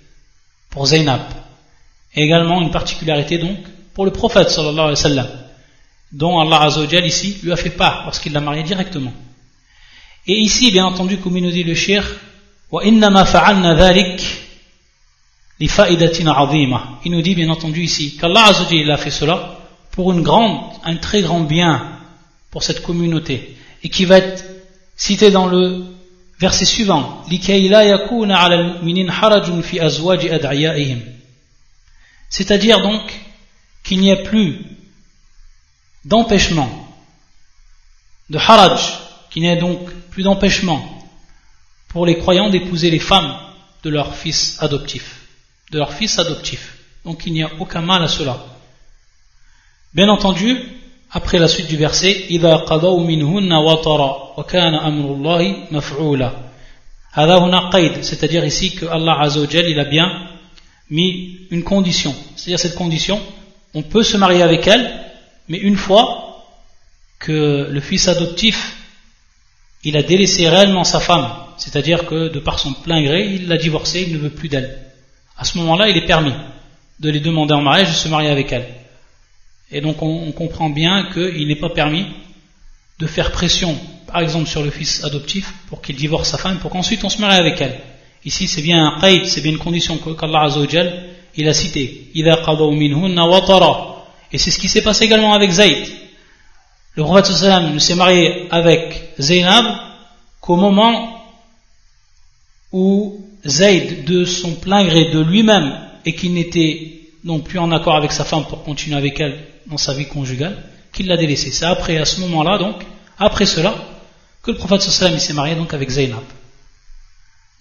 pour 0.74 0.88
Zainab. 0.88 1.22
Et 2.16 2.24
également 2.24 2.62
une 2.62 2.72
particularité 2.72 3.38
donc 3.38 3.58
pour 3.94 4.06
le 4.06 4.12
prophète 4.12 4.50
sallallahu 4.50 4.96
alayhi 4.96 5.18
wa 5.18 5.28
dont 6.12 6.40
Allah 6.40 6.64
Azzawajal 6.64 7.06
ici 7.06 7.38
lui 7.44 7.52
a 7.52 7.56
fait 7.56 7.70
part 7.70 8.04
parce 8.04 8.20
qu'il 8.20 8.34
l'a 8.34 8.42
marié 8.42 8.64
directement. 8.64 9.14
Et 10.26 10.34
ici, 10.34 10.72
bien 10.72 10.86
entendu, 10.86 11.18
comme 11.18 11.38
il 11.38 11.44
nous 11.44 11.52
dit 11.52 11.64
le 11.64 11.76
shir, 11.76 12.04
il 12.72 13.00
nous 17.12 17.22
dit 17.22 17.36
bien 17.36 17.50
entendu 17.50 17.84
ici 17.84 18.18
qu'Allah 18.18 18.46
Azzawajal 18.48 18.92
a 18.92 18.98
fait 18.98 19.12
cela 19.12 19.60
pour 19.92 20.12
une 20.12 20.24
grande, 20.24 20.72
un 20.84 20.96
très 20.96 21.22
grand 21.22 21.42
bien 21.42 22.00
pour 22.50 22.64
cette 22.64 22.82
communauté 22.82 23.58
et 23.84 23.90
qui 23.90 24.06
va 24.06 24.18
être 24.18 24.44
cité 24.96 25.30
dans 25.30 25.48
le 25.48 25.93
Verset 26.44 26.66
suivant. 26.66 27.24
C'est-à-dire 32.30 32.82
donc 32.82 33.22
qu'il 33.82 34.02
n'y 34.02 34.12
a 34.12 34.18
plus 34.18 34.60
d'empêchement, 36.04 36.70
de 38.30 38.38
haraj, 38.38 38.82
qu'il 39.30 39.44
n'y 39.44 39.52
a 39.52 39.56
donc 39.56 39.90
plus 40.12 40.24
d'empêchement 40.24 41.08
pour 41.88 42.06
les 42.06 42.18
croyants 42.18 42.50
d'épouser 42.50 42.92
les 42.92 43.00
femmes 43.00 43.40
de 43.84 43.90
leur 43.90 44.14
fils 44.14 44.58
adoptif, 44.60 45.22
de 45.72 45.78
leur 45.78 45.94
fils 45.94 46.20
adoptif. 46.20 46.78
Donc 47.06 47.26
il 47.26 47.32
n'y 47.32 47.44
a 47.44 47.52
aucun 47.58 47.82
mal 47.82 48.04
à 48.04 48.10
cela. 48.10 48.46
Bien 49.94 50.10
entendu, 50.10 50.62
après 51.13 51.39
la 51.39 51.49
suite 51.49 51.69
du 51.69 51.77
verset 51.77 52.27
إذا 52.31 52.57
قضوا 52.57 53.01
منهن 53.05 53.53
وطرا 53.53 54.35
وكان 54.39 54.75
أمر 54.75 55.15
الله 55.15 55.57
مفعولا 55.71 56.33
هذا 57.13 57.39
هنا 57.39 57.71
قيد 57.71 58.05
c'est-à-dire 58.05 58.45
ici 58.45 58.75
que 58.75 58.87
Allah 58.87 59.19
Azzawajal 59.21 59.69
il 59.69 59.81
a 59.81 59.85
bien 59.85 60.29
mis 60.91 61.39
une 61.51 61.65
condition 61.65 62.15
c'est-à-dire 62.37 62.59
cette 62.59 62.75
condition 62.75 63.21
on 63.75 63.83
peut 63.83 64.03
se 64.03 64.17
marier 64.17 64.43
avec 64.43 64.67
elle 64.67 64.91
mais 65.49 65.59
une 65.59 65.77
fois 65.77 66.45
que 67.19 67.69
le 67.71 67.81
fils 67.81 68.09
adoptif 68.09 68.77
il 69.85 69.97
a 69.97 70.03
délaissé 70.03 70.49
réellement 70.49 70.85
sa 70.85 71.01
femme 71.01 71.29
c'est-à-dire 71.57 72.07
que 72.07 72.29
de 72.29 72.39
par 72.39 72.59
son 72.59 72.73
plein 72.75 73.03
gré 73.03 73.27
il 73.35 73.49
l'a 73.49 73.57
divorcée 73.57 74.05
il 74.07 74.13
ne 74.13 74.19
veut 74.19 74.31
plus 74.31 74.49
d'elle 74.49 74.79
à 75.39 75.45
ce 75.45 75.57
moment-là 75.59 75.89
il 75.89 75.97
est 75.97 76.07
permis 76.07 76.35
de 77.01 77.11
les 77.11 77.21
demander 77.21 77.55
en 77.55 77.63
mariage 77.63 77.89
et 77.89 77.93
de 77.93 77.97
se 77.97 78.09
marier 78.09 78.29
avec 78.29 78.53
elle 78.53 78.67
et 79.74 79.82
donc 79.82 80.02
on, 80.02 80.32
comprend 80.32 80.70
bien 80.70 81.10
qu'il 81.12 81.48
n'est 81.48 81.56
pas 81.56 81.70
permis 81.70 82.06
de 83.00 83.08
faire 83.08 83.32
pression, 83.32 83.76
par 84.08 84.22
exemple 84.22 84.48
sur 84.48 84.64
le 84.64 84.70
fils 84.70 85.04
adoptif, 85.04 85.52
pour 85.68 85.82
qu'il 85.82 85.96
divorce 85.96 86.30
sa 86.30 86.38
femme, 86.38 86.60
pour 86.60 86.70
qu'ensuite 86.72 87.04
on 87.04 87.10
se 87.10 87.20
marie 87.20 87.38
avec 87.38 87.60
elle. 87.60 87.80
Ici 88.24 88.48
c'est 88.48 88.62
bien 88.62 88.86
un 88.86 89.00
qaïd, 89.02 89.26
c'est 89.26 89.42
bien 89.42 89.52
une 89.52 89.58
condition 89.58 89.98
qu'Allah 89.98 90.44
Azzawajal 90.44 91.10
il 91.36 91.48
a 91.48 91.54
cité. 91.54 92.12
Et 94.32 94.38
c'est 94.38 94.52
ce 94.52 94.60
qui 94.60 94.70
s'est 94.70 94.84
passé 94.84 95.06
également 95.06 95.34
avec 95.34 95.50
Zayd. 95.50 95.88
Le 96.96 97.04
prophète 97.04 97.32
ne 97.74 97.80
s'est 97.80 97.96
marié 97.96 98.48
avec 98.52 99.14
Zaynab 99.20 99.66
qu'au 100.40 100.56
moment 100.56 101.24
où 102.72 103.26
Zayd, 103.46 104.06
de 104.06 104.26
son 104.26 104.54
plein 104.56 104.86
gré 104.86 105.12
de 105.12 105.20
lui-même, 105.20 105.76
et 106.06 106.14
qu'il 106.14 106.34
n'était 106.34 107.03
non 107.24 107.40
plus 107.40 107.60
en 107.60 107.72
accord 107.72 107.96
avec 107.96 108.12
sa 108.12 108.24
femme 108.24 108.46
pour 108.46 108.64
continuer 108.64 108.98
avec 108.98 109.20
elle 109.20 109.40
dans 109.66 109.78
sa 109.78 109.94
vie 109.94 110.08
conjugale, 110.08 110.58
qu'il 110.92 111.08
l'a 111.08 111.18
délaissé. 111.18 111.52
C'est 111.52 111.66
après, 111.66 111.98
à 111.98 112.06
ce 112.06 112.20
moment-là, 112.22 112.58
donc, 112.58 112.84
après 113.18 113.46
cela, 113.46 113.74
que 114.42 114.52
le 114.52 114.58
prophète 114.58 114.82
s'est 114.82 115.34
marié 115.34 115.56
donc 115.56 115.74
avec 115.74 115.90
Zainab. 115.90 116.24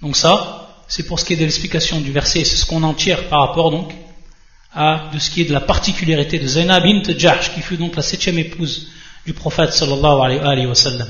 Donc 0.01 0.17
ça, 0.17 0.69
c'est 0.89 1.05
pour 1.07 1.21
ce 1.21 1.25
qui 1.25 1.35
est 1.35 1.37
de 1.37 1.45
l'explication 1.45 2.01
du 2.01 2.11
verset, 2.11 2.45
c'est 2.45 2.57
ce 2.57 2.67
qu'on 2.67 2.83
en 2.83 2.93
tire 2.93 3.29
par 3.29 3.47
rapport 3.47 3.71
donc 3.71 3.95
à 4.75 5.11
de 5.13 5.19
ce 5.19 5.31
qui 5.31 5.43
est 5.43 5.45
de 5.45 5.53
la 5.53 5.61
particularité 5.61 6.39
de 6.39 6.47
Zainab 6.47 6.83
bint 6.83 7.03
Jahsh, 7.17 7.55
qui 7.55 7.61
fut 7.61 7.77
donc 7.77 7.95
la 7.95 8.03
septième 8.03 8.39
épouse 8.39 8.89
du 9.25 9.33
prophète 9.33 9.73
sallallahu 9.73 10.41
alayhi 10.41 10.67
wa 10.67 10.75
sallam. 10.75 11.09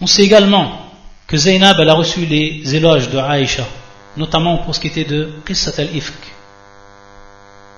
On 0.00 0.06
sait 0.06 0.22
également 0.22 0.86
que 1.26 1.36
Zainab 1.36 1.76
elle 1.80 1.88
a 1.88 1.94
reçu 1.94 2.24
les 2.24 2.74
éloges 2.74 3.10
de 3.10 3.18
Aïcha, 3.18 3.66
notamment 4.16 4.58
pour 4.58 4.74
ce 4.74 4.80
qui 4.80 4.86
était 4.86 5.04
de 5.04 5.30
Qissat 5.44 5.72
al-Ifk, 5.78 6.14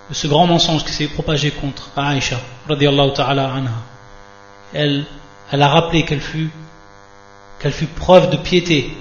de 0.09 0.15
ce 0.15 0.27
grand 0.27 0.47
mensonge 0.47 0.85
qui 0.85 0.93
s'est 0.93 1.09
propagé 1.09 1.51
contre 1.51 1.91
Aïcha, 1.97 2.39
ta'ala 2.69 3.53
anha. 3.53 3.71
Elle, 4.75 5.05
elle 5.51 5.63
a 5.63 5.69
rappelé 5.69 6.05
qu'elle 6.05 6.21
fut, 6.21 6.51
preuve 7.97 8.31
de 8.31 8.37
piété, 8.37 8.97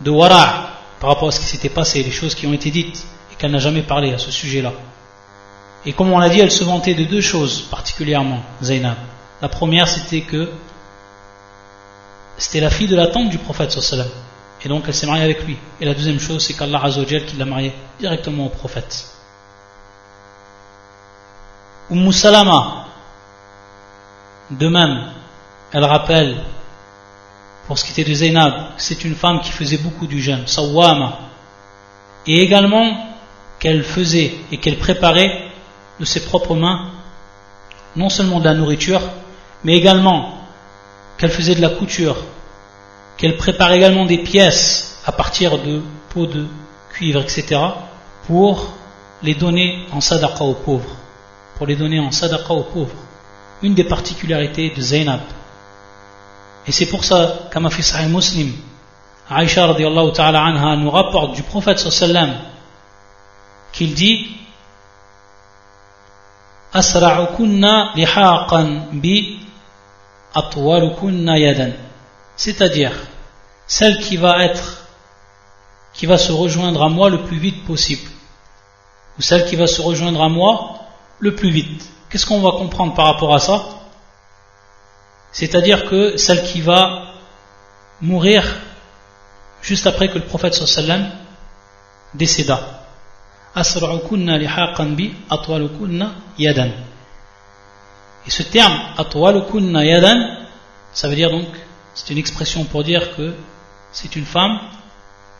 de 0.00 0.10
wara' 0.10 0.70
par 1.00 1.10
rapport 1.10 1.28
à 1.28 1.30
ce 1.30 1.40
qui 1.40 1.46
s'était 1.46 1.68
passé, 1.68 2.02
les 2.02 2.10
choses 2.10 2.34
qui 2.34 2.46
ont 2.46 2.52
été 2.52 2.70
dites, 2.70 3.06
et 3.32 3.34
qu'elle 3.36 3.50
n'a 3.50 3.58
jamais 3.58 3.82
parlé 3.82 4.12
à 4.12 4.18
ce 4.18 4.30
sujet-là. 4.30 4.72
Et 5.84 5.92
comme 5.92 6.10
on 6.12 6.18
l'a 6.18 6.28
dit, 6.28 6.40
elle 6.40 6.50
se 6.50 6.64
vantait 6.64 6.94
de 6.94 7.04
deux 7.04 7.20
choses 7.20 7.62
particulièrement, 7.62 8.40
Zainab. 8.62 8.96
La 9.40 9.48
première, 9.48 9.88
c'était 9.88 10.22
que 10.22 10.50
c'était 12.38 12.60
la 12.60 12.70
fille 12.70 12.88
de 12.88 12.96
la 12.96 13.06
tante 13.06 13.30
du 13.30 13.38
prophète 13.38 13.70
sallam. 13.72 14.08
Et 14.64 14.68
donc 14.68 14.84
elle 14.86 14.94
s'est 14.94 15.06
mariée 15.06 15.24
avec 15.24 15.44
lui. 15.44 15.56
Et 15.80 15.84
la 15.84 15.94
deuxième 15.94 16.18
chose, 16.18 16.44
c'est 16.44 16.54
qu'Allah 16.54 16.82
Azzawajal 16.84 17.24
qui 17.24 17.36
l'a 17.36 17.44
mariée 17.44 17.72
directement 17.98 18.46
au 18.46 18.48
prophète. 18.48 19.15
Umm 21.88 22.10
Salama, 22.10 22.86
de 24.50 24.68
même, 24.68 25.04
elle 25.72 25.84
rappelle, 25.84 26.36
pour 27.66 27.78
ce 27.78 27.84
qui 27.84 27.92
était 27.92 28.08
de 28.08 28.14
Zainab, 28.14 28.54
c'est 28.76 29.04
une 29.04 29.14
femme 29.14 29.40
qui 29.40 29.52
faisait 29.52 29.78
beaucoup 29.78 30.06
du 30.06 30.20
jeûne, 30.20 30.46
sawama. 30.46 31.18
Et 32.26 32.40
également 32.40 33.06
qu'elle 33.60 33.84
faisait 33.84 34.34
et 34.50 34.58
qu'elle 34.58 34.78
préparait 34.78 35.48
de 36.00 36.04
ses 36.04 36.24
propres 36.24 36.56
mains, 36.56 36.90
non 37.94 38.08
seulement 38.08 38.40
de 38.40 38.44
la 38.46 38.54
nourriture, 38.54 39.02
mais 39.62 39.76
également 39.76 40.40
qu'elle 41.18 41.30
faisait 41.30 41.54
de 41.54 41.62
la 41.62 41.70
couture, 41.70 42.16
qu'elle 43.16 43.36
prépare 43.36 43.72
également 43.72 44.06
des 44.06 44.18
pièces 44.18 45.00
à 45.06 45.12
partir 45.12 45.58
de 45.62 45.82
peaux 46.10 46.26
de 46.26 46.46
cuivre, 46.90 47.20
etc., 47.20 47.60
pour 48.26 48.72
les 49.22 49.34
donner 49.34 49.86
en 49.92 50.00
sadaqa 50.00 50.42
aux 50.42 50.54
pauvres. 50.54 50.96
Pour 51.56 51.66
les 51.66 51.76
donner 51.76 52.00
en 52.00 52.10
sadaqa 52.10 52.52
aux 52.52 52.64
pauvres. 52.64 52.96
Une 53.62 53.74
des 53.74 53.84
particularités 53.84 54.70
de 54.70 54.80
Zainab. 54.80 55.20
Et 56.66 56.72
c'est 56.72 56.86
pour 56.86 57.04
ça 57.04 57.48
qu'à 57.50 57.60
ma 57.60 57.70
Sahih 57.70 58.08
Muslim, 58.08 58.52
Aïcha 59.28 59.66
radiallahu 59.66 60.12
ta'ala 60.12 60.40
anha 60.42 60.76
nous 60.76 60.90
rapporte 60.90 61.34
du 61.34 61.42
prophète 61.42 61.78
sallam 61.78 62.34
qu'il 63.72 63.94
dit 63.94 64.36
lihaqan 67.94 68.88
bi 68.92 69.40
c'est-à-dire 72.36 72.92
celle 73.66 73.98
qui 73.98 74.16
va 74.16 74.44
être 74.44 74.86
qui 75.94 76.06
va 76.06 76.18
se 76.18 76.30
rejoindre 76.30 76.82
à 76.82 76.88
moi 76.88 77.08
le 77.08 77.22
plus 77.22 77.38
vite 77.38 77.64
possible 77.64 78.08
ou 79.18 79.22
celle 79.22 79.46
qui 79.46 79.56
va 79.56 79.66
se 79.66 79.80
rejoindre 79.80 80.22
à 80.22 80.28
moi 80.28 80.85
le 81.18 81.34
plus 81.34 81.50
vite. 81.50 81.88
Qu'est-ce 82.10 82.26
qu'on 82.26 82.40
va 82.40 82.52
comprendre 82.52 82.94
par 82.94 83.06
rapport 83.06 83.34
à 83.34 83.38
ça? 83.38 83.64
C'est-à-dire 85.32 85.86
que 85.86 86.16
celle 86.16 86.42
qui 86.44 86.60
va 86.60 87.12
mourir 88.00 88.42
juste 89.62 89.86
après 89.86 90.08
que 90.08 90.18
le 90.18 90.24
prophète 90.24 90.54
sallam 90.54 91.10
décéda. 92.14 92.82
Et 98.26 98.30
ce 98.30 98.42
terme, 98.42 98.78
yadan, 99.82 100.36
ça 100.92 101.08
veut 101.08 101.14
dire 101.14 101.30
donc, 101.30 101.48
c'est 101.94 102.12
une 102.12 102.18
expression 102.18 102.64
pour 102.64 102.84
dire 102.84 103.16
que 103.16 103.34
c'est 103.92 104.14
une 104.16 104.26
femme 104.26 104.58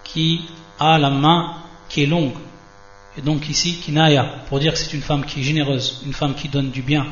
qui 0.04 0.48
a 0.78 0.98
la 0.98 1.10
main 1.10 1.56
qui 1.88 2.02
est 2.04 2.06
longue. 2.06 2.36
Et 3.18 3.22
donc 3.22 3.48
ici, 3.48 3.80
kinaya, 3.82 4.24
pour 4.48 4.60
dire 4.60 4.72
que 4.72 4.78
c'est 4.78 4.92
une 4.92 5.02
femme 5.02 5.24
qui 5.24 5.40
est 5.40 5.42
généreuse, 5.42 6.02
une 6.04 6.12
femme 6.12 6.34
qui 6.34 6.48
donne 6.48 6.70
du 6.70 6.82
bien, 6.82 7.06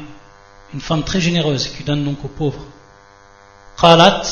une 0.74 0.80
femme 0.80 1.02
très 1.02 1.20
généreuse 1.20 1.68
qui 1.68 1.82
donne 1.82 2.04
donc 2.04 2.22
aux 2.24 2.28
pauvres. 2.28 2.64
Qalat, 3.80 4.22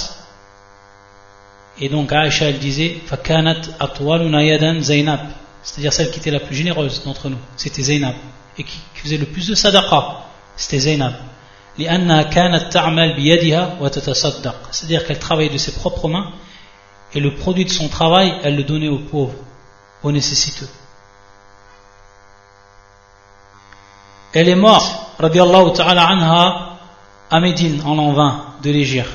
et 1.81 1.89
donc 1.89 2.13
Aisha 2.13 2.51
elle 2.51 2.59
disait, 2.59 3.01
fakanat 3.07 3.63
atwaluna 3.81 4.45
yadan 4.45 4.81
Zainab, 4.81 5.21
c'est-à-dire 5.63 5.93
celle 5.93 6.11
qui 6.11 6.19
était 6.19 6.31
la 6.31 6.41
plus 6.41 6.55
généreuse 6.55 7.03
d'entre 7.05 7.31
nous, 7.31 7.39
c'était 7.57 7.83
Zainab, 7.83 8.17
et 8.59 8.65
qui 8.65 8.79
faisait 8.95 9.17
le 9.17 9.27
plus 9.27 9.49
de 9.49 9.55
sadaqa, 9.55 10.25
c'était 10.57 10.81
Zainab. 10.81 11.15
C'est-à-dire 14.71 15.07
qu'elle 15.07 15.19
travaillait 15.19 15.53
de 15.53 15.59
ses 15.59 15.73
propres 15.73 16.09
mains 16.09 16.33
et 17.15 17.21
le 17.21 17.35
produit 17.35 17.65
de 17.65 17.71
son 17.71 17.89
travail, 17.89 18.35
elle 18.43 18.57
le 18.57 18.65
donnait 18.65 18.89
aux 18.89 18.99
pauvres, 18.99 19.39
aux 20.03 20.13
nécessiteux. 20.13 20.69
Elle 24.33 24.49
est 24.49 24.55
morte, 24.55 25.19
radiallahu 25.19 25.73
ta'ala 25.75 26.07
anha, 26.07 26.79
à 27.31 27.41
Médine, 27.41 27.83
en 27.85 27.95
l'an 27.95 28.13
20 28.13 28.47
de 28.63 28.71
l'Égypte. 28.71 29.11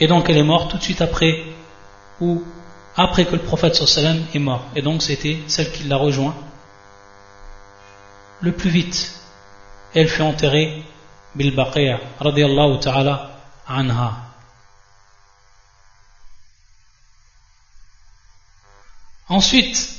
Et 0.00 0.06
donc 0.06 0.28
elle 0.30 0.38
est 0.38 0.42
morte 0.42 0.70
tout 0.70 0.78
de 0.78 0.82
suite 0.82 1.02
après, 1.02 1.44
ou 2.20 2.42
après 2.96 3.24
que 3.24 3.32
le 3.32 3.42
prophète 3.42 3.74
sallam 3.74 4.24
est 4.34 4.38
mort. 4.38 4.62
Et 4.74 4.82
donc 4.82 5.02
c'était 5.02 5.38
celle 5.46 5.72
qui 5.72 5.84
l'a 5.84 5.96
rejoint 5.96 6.34
le 8.40 8.52
plus 8.52 8.70
vite 8.70 9.18
elle 9.94 10.08
fut 10.08 10.22
enterrée 10.22 10.84
bil 11.34 11.54
Baqiya 11.54 11.98
radiallahu 12.20 12.78
ta'ala 12.80 13.30
anha. 13.66 14.16
Ensuite, 19.28 19.90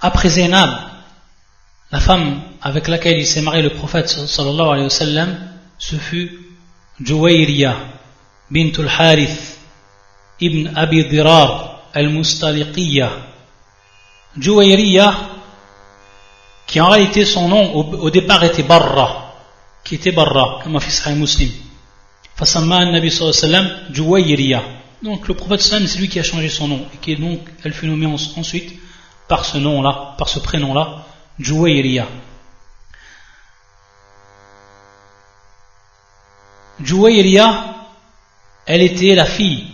après 0.00 0.28
Zainab, 0.28 0.87
la 1.90 2.00
femme 2.00 2.42
avec 2.60 2.88
laquelle 2.88 3.18
il 3.18 3.26
s'est 3.26 3.40
marié 3.40 3.62
le 3.62 3.70
prophète 3.70 4.08
sallallahu 4.08 4.68
alayhi 4.68 4.84
wa 4.84 4.90
sallam, 4.90 5.38
ce 5.78 5.96
fut 5.96 6.38
Juwayriya 7.00 7.76
bint 8.50 8.72
al-Harith 8.78 9.58
ibn 10.40 10.76
Abi 10.76 11.04
Dirar 11.04 11.80
al-Mustaliqiyya. 11.94 13.10
Juwayriya 14.36 15.14
qui 16.66 16.80
en 16.80 16.88
réalité 16.88 17.24
son 17.24 17.48
nom 17.48 17.74
au, 17.74 18.10
départ 18.10 18.44
était 18.44 18.62
Barra, 18.62 19.34
qui 19.82 19.94
était 19.94 20.12
Barra, 20.12 20.60
comme 20.62 20.78
fait 20.80 20.90
Sahih 20.90 21.16
Muslim. 21.16 21.50
Fasamma 22.36 22.84
Nabi 22.84 23.10
sallam 23.10 23.66
Juwayriya. 23.90 24.62
Donc 25.02 25.26
le 25.26 25.34
prophète 25.34 25.62
sallam 25.62 25.86
c'est 25.86 25.98
lui 25.98 26.08
qui 26.10 26.20
a 26.20 26.22
changé 26.22 26.50
son 26.50 26.68
nom 26.68 26.84
et 26.92 26.98
qui 26.98 27.16
donc 27.16 27.40
elle 27.64 27.72
fut 27.72 27.86
nommée 27.86 28.06
ensuite 28.06 28.74
par 29.26 29.46
ce 29.46 29.56
nom-là, 29.56 30.14
par 30.18 30.28
ce 30.28 30.38
prénom-là, 30.40 31.04
Juwayriya. 31.38 32.06
Juwayriya, 36.80 37.76
elle 38.66 38.82
était 38.82 39.14
la 39.14 39.24
fille 39.24 39.66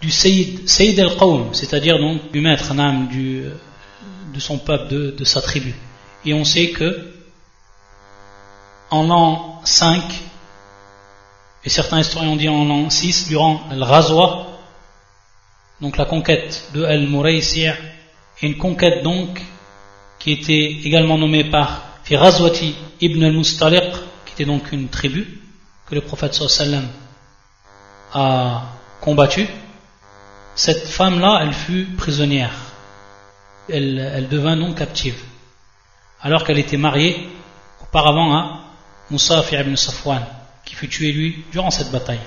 du 0.00 0.10
Sayyid, 0.10 0.68
Sayyid 0.68 1.00
al-Qawm, 1.00 1.54
c'est-à-dire 1.54 1.98
donc 1.98 2.30
du 2.30 2.40
maître, 2.40 2.72
du, 3.08 3.44
de 4.32 4.40
son 4.40 4.58
peuple, 4.58 5.14
de, 5.16 5.24
sa 5.24 5.40
tribu. 5.40 5.74
Et 6.24 6.34
on 6.34 6.44
sait 6.44 6.70
que 6.70 7.14
en 8.90 9.04
l'an 9.04 9.60
5, 9.64 10.02
et 11.64 11.68
certains 11.68 12.00
historiens 12.00 12.30
ont 12.30 12.36
dit 12.36 12.48
en 12.48 12.64
l'an 12.64 12.90
6, 12.90 13.28
durant 13.28 13.62
Al-Razwa, 13.70 14.46
donc 15.80 15.96
la 15.96 16.04
conquête 16.04 16.70
de 16.74 16.84
Al-Muraysir, 16.84 17.76
une 18.42 18.56
conquête 18.56 19.02
donc 19.02 19.40
qui 20.18 20.32
était 20.32 20.78
également 20.84 21.18
nommée 21.18 21.44
par 21.44 21.82
Firazwati 22.04 22.74
ibn 23.00 23.22
al-Mustaliq, 23.22 23.92
qui 24.26 24.32
était 24.34 24.44
donc 24.44 24.72
une 24.72 24.88
tribu 24.88 25.40
que 25.86 25.94
le 25.94 26.00
prophète 26.00 26.34
sallam 26.34 26.86
a 28.12 28.62
combattu. 29.00 29.46
Cette 30.54 30.88
femme-là, 30.88 31.40
elle 31.42 31.52
fut 31.52 31.84
prisonnière 31.96 32.52
elle, 33.70 34.28
devint 34.30 34.56
non 34.56 34.72
captive, 34.72 35.20
alors 36.20 36.44
qu'elle 36.44 36.58
était 36.58 36.76
mariée 36.76 37.28
auparavant 37.82 38.34
à 38.34 38.60
Moussa 39.10 39.44
ibn 39.52 39.76
Safwan, 39.76 40.24
qui 40.64 40.74
fut 40.74 40.88
tué 40.88 41.12
lui 41.12 41.44
durant 41.52 41.70
cette 41.70 41.90
bataille. 41.90 42.20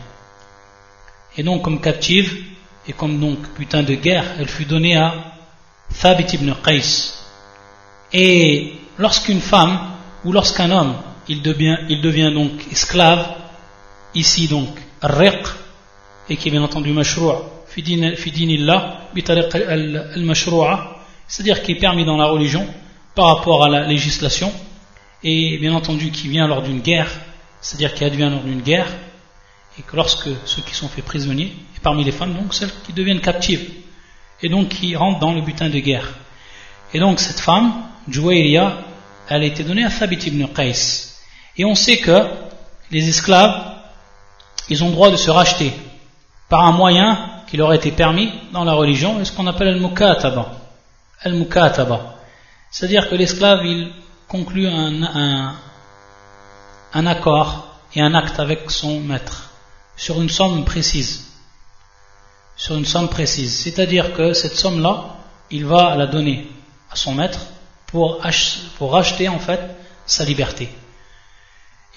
Et 1.38 1.44
donc 1.44 1.64
comme 1.64 1.82
captive, 1.82 2.46
et 2.88 2.94
comme 2.94 3.20
donc 3.20 3.40
putain 3.54 3.84
de 3.84 3.94
guerre, 3.94 4.26
elle 4.40 4.48
fut 4.48 4.66
donnée 4.66 4.98
à 4.98 5.14
Thabit 6.02 6.36
ibn 6.36 6.54
Qais. 6.64 7.14
Et 8.14 8.74
lorsqu'une 8.98 9.42
femme, 9.42 9.80
ou 10.26 10.32
lorsqu'un 10.32 10.72
homme, 10.72 10.96
il 11.28 11.42
devient, 11.42 11.78
il 11.90 12.02
devient 12.02 12.32
donc 12.34 12.52
esclave, 12.72 13.36
ici 14.14 14.48
donc 14.48 14.70
riq, 15.02 15.48
et 16.30 16.36
qui 16.38 16.50
est 16.50 16.52
bien 16.52 16.64
entendu 16.64 16.92
mashroua 16.94 17.62
c'est-à-dire 21.28 21.64
qui 21.64 21.72
est 21.72 21.80
permis 21.80 22.06
dans 22.06 22.18
la 22.18 22.26
religion 22.26 22.68
par 23.16 23.38
rapport 23.38 23.64
à 23.64 23.70
la 23.70 23.88
législation 23.88 24.52
et 25.24 25.58
bien 25.58 25.74
entendu 25.74 26.12
qui 26.12 26.28
vient 26.28 26.48
lors 26.48 26.64
d'une 26.64 26.82
guerre, 26.82 27.10
c'est-à-dire 27.62 27.94
qui 27.94 28.04
advient 28.04 28.30
lors 28.30 28.44
d'une 28.44 28.62
guerre 28.62 28.88
et 29.80 29.84
que 29.84 29.96
lorsque 29.96 30.28
ceux 30.46 30.62
qui 30.64 30.76
sont 30.76 30.90
faits 30.90 31.06
prisonniers, 31.06 31.54
et 31.76 31.80
parmi 31.82 32.04
les 32.04 32.12
femmes 32.12 32.34
donc 32.34 32.54
celles 32.54 32.72
qui 32.86 32.92
deviennent 32.92 33.22
captives 33.22 33.72
et 34.42 34.50
donc 34.50 34.70
qui 34.70 34.96
rentrent 34.96 35.20
dans 35.20 35.34
le 35.34 35.42
butin 35.42 35.70
de 35.70 35.80
guerre. 35.80 36.14
Et 36.94 37.00
donc 37.00 37.20
cette 37.20 37.40
femme, 37.40 37.84
Juwayriya, 38.10 38.78
elle 39.30 39.44
a 39.44 39.46
été 39.46 39.64
donnée 39.64 39.84
à 39.84 39.90
Thabit 39.90 40.28
ibn 40.28 40.46
Qais. 40.48 41.10
Et 41.58 41.66
on 41.66 41.76
sait 41.76 41.98
que 41.98 42.28
les 42.92 43.08
esclaves, 43.08 43.74
ils 44.70 44.84
ont 44.84 44.90
droit 44.90 45.12
de 45.12 45.18
se 45.18 45.30
racheter 45.30 45.74
par 46.50 46.66
un 46.66 46.72
moyen 46.72 47.18
qui 47.48 47.58
leur 47.58 47.72
a 47.72 47.76
été 47.76 47.92
permis 47.92 48.32
dans 48.52 48.64
la 48.64 48.74
religion, 48.74 49.24
ce 49.24 49.32
qu'on 49.32 49.48
appelle 49.48 49.70
al-mukataba. 49.70 50.52
Al-mukataba. 51.22 52.16
C'est-à-dire 52.72 53.10
que 53.10 53.16
l'esclave, 53.16 53.66
il 53.66 53.92
conclut 54.28 54.68
un, 54.68 55.54
un 56.94 57.06
accord 57.06 57.68
et 57.94 58.02
un 58.02 58.14
acte 58.14 58.40
avec 58.40 58.72
son 58.72 59.00
maître 59.02 59.52
sur 59.98 60.22
une 60.22 60.30
somme 60.30 60.64
précise. 60.66 61.28
Sur 62.56 62.76
une 62.76 62.86
somme 62.86 63.10
précise. 63.10 63.56
C'est-à-dire 63.64 64.14
que 64.14 64.34
cette 64.34 64.56
somme-là, 64.56 65.16
il 65.50 65.66
va 65.66 65.96
la 65.96 66.08
donner 66.08 66.50
à 66.90 66.96
son 66.96 67.14
maître 67.14 67.40
pour, 67.92 68.22
pour 68.78 68.98
acheter 68.98 69.28
en 69.30 69.40
fait 69.40 69.60
sa 70.06 70.24
liberté. 70.24 70.70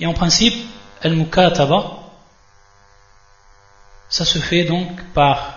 Et 0.00 0.06
en 0.06 0.12
principe, 0.12 0.54
al-mukataba, 1.02 2.00
ça 4.08 4.24
se 4.24 4.38
fait 4.38 4.64
donc 4.64 4.88
par 5.12 5.54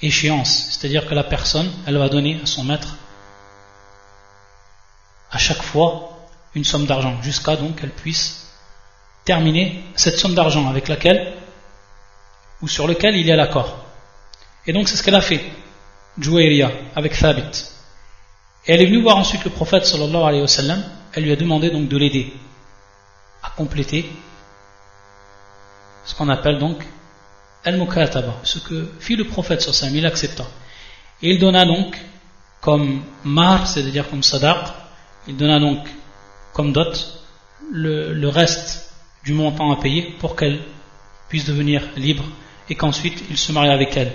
échéance, 0.00 0.68
c'est-à-dire 0.70 1.06
que 1.06 1.14
la 1.14 1.24
personne, 1.24 1.70
elle 1.86 1.98
va 1.98 2.08
donner 2.08 2.40
à 2.42 2.46
son 2.46 2.64
maître 2.64 2.96
à 5.30 5.38
chaque 5.38 5.62
fois 5.62 6.10
une 6.54 6.64
somme 6.64 6.86
d'argent, 6.86 7.20
jusqu'à 7.22 7.56
donc 7.56 7.80
qu'elle 7.80 7.90
puisse 7.90 8.48
terminer 9.24 9.84
cette 9.94 10.18
somme 10.18 10.34
d'argent 10.34 10.68
avec 10.68 10.88
laquelle 10.88 11.34
ou 12.60 12.68
sur 12.68 12.86
lequel 12.86 13.16
il 13.16 13.26
y 13.26 13.32
a 13.32 13.36
l'accord. 13.36 13.84
Et 14.66 14.72
donc 14.72 14.88
c'est 14.88 14.96
ce 14.96 15.02
qu'elle 15.02 15.14
a 15.14 15.20
fait, 15.20 15.42
Juwayriya, 16.18 16.70
avec 16.94 17.18
Thabit. 17.18 17.72
Et 18.66 18.72
elle 18.72 18.82
est 18.82 18.86
venue 18.86 19.02
voir 19.02 19.16
ensuite 19.16 19.44
le 19.44 19.50
prophète 19.50 19.86
sallallahu 19.86 20.22
alayhi 20.22 20.42
wa 20.42 20.48
sallam, 20.48 20.82
elle 21.12 21.24
lui 21.24 21.32
a 21.32 21.36
demandé 21.36 21.70
donc 21.70 21.88
de 21.88 21.96
l'aider 21.96 22.32
à 23.42 23.50
compléter 23.50 24.08
ce 26.04 26.14
qu'on 26.14 26.28
appelle 26.28 26.58
donc 26.58 26.84
al-mukataba, 27.64 28.36
ce 28.44 28.58
que 28.60 28.92
fit 29.00 29.16
le 29.16 29.24
prophète 29.24 29.62
sallallahu 29.62 29.98
il 29.98 30.06
accepta. 30.06 30.44
Et 31.22 31.30
il 31.30 31.40
donna 31.40 31.64
donc 31.64 31.96
comme 32.60 33.02
mar, 33.24 33.66
c'est-à-dire 33.66 34.08
comme 34.08 34.22
sadaq, 34.22 34.68
il 35.26 35.36
donna 35.36 35.58
donc 35.58 35.86
comme 36.52 36.72
dot 36.72 37.18
le 37.72 38.28
reste 38.28 38.92
du 39.24 39.32
montant 39.32 39.72
à 39.72 39.80
payer 39.80 40.14
pour 40.20 40.36
qu'elle 40.36 40.60
puisse 41.28 41.46
devenir 41.46 41.82
libre 41.96 42.24
et 42.68 42.74
qu'ensuite 42.74 43.24
il 43.30 43.38
se 43.38 43.50
marie 43.52 43.70
avec 43.70 43.96
elle 43.96 44.12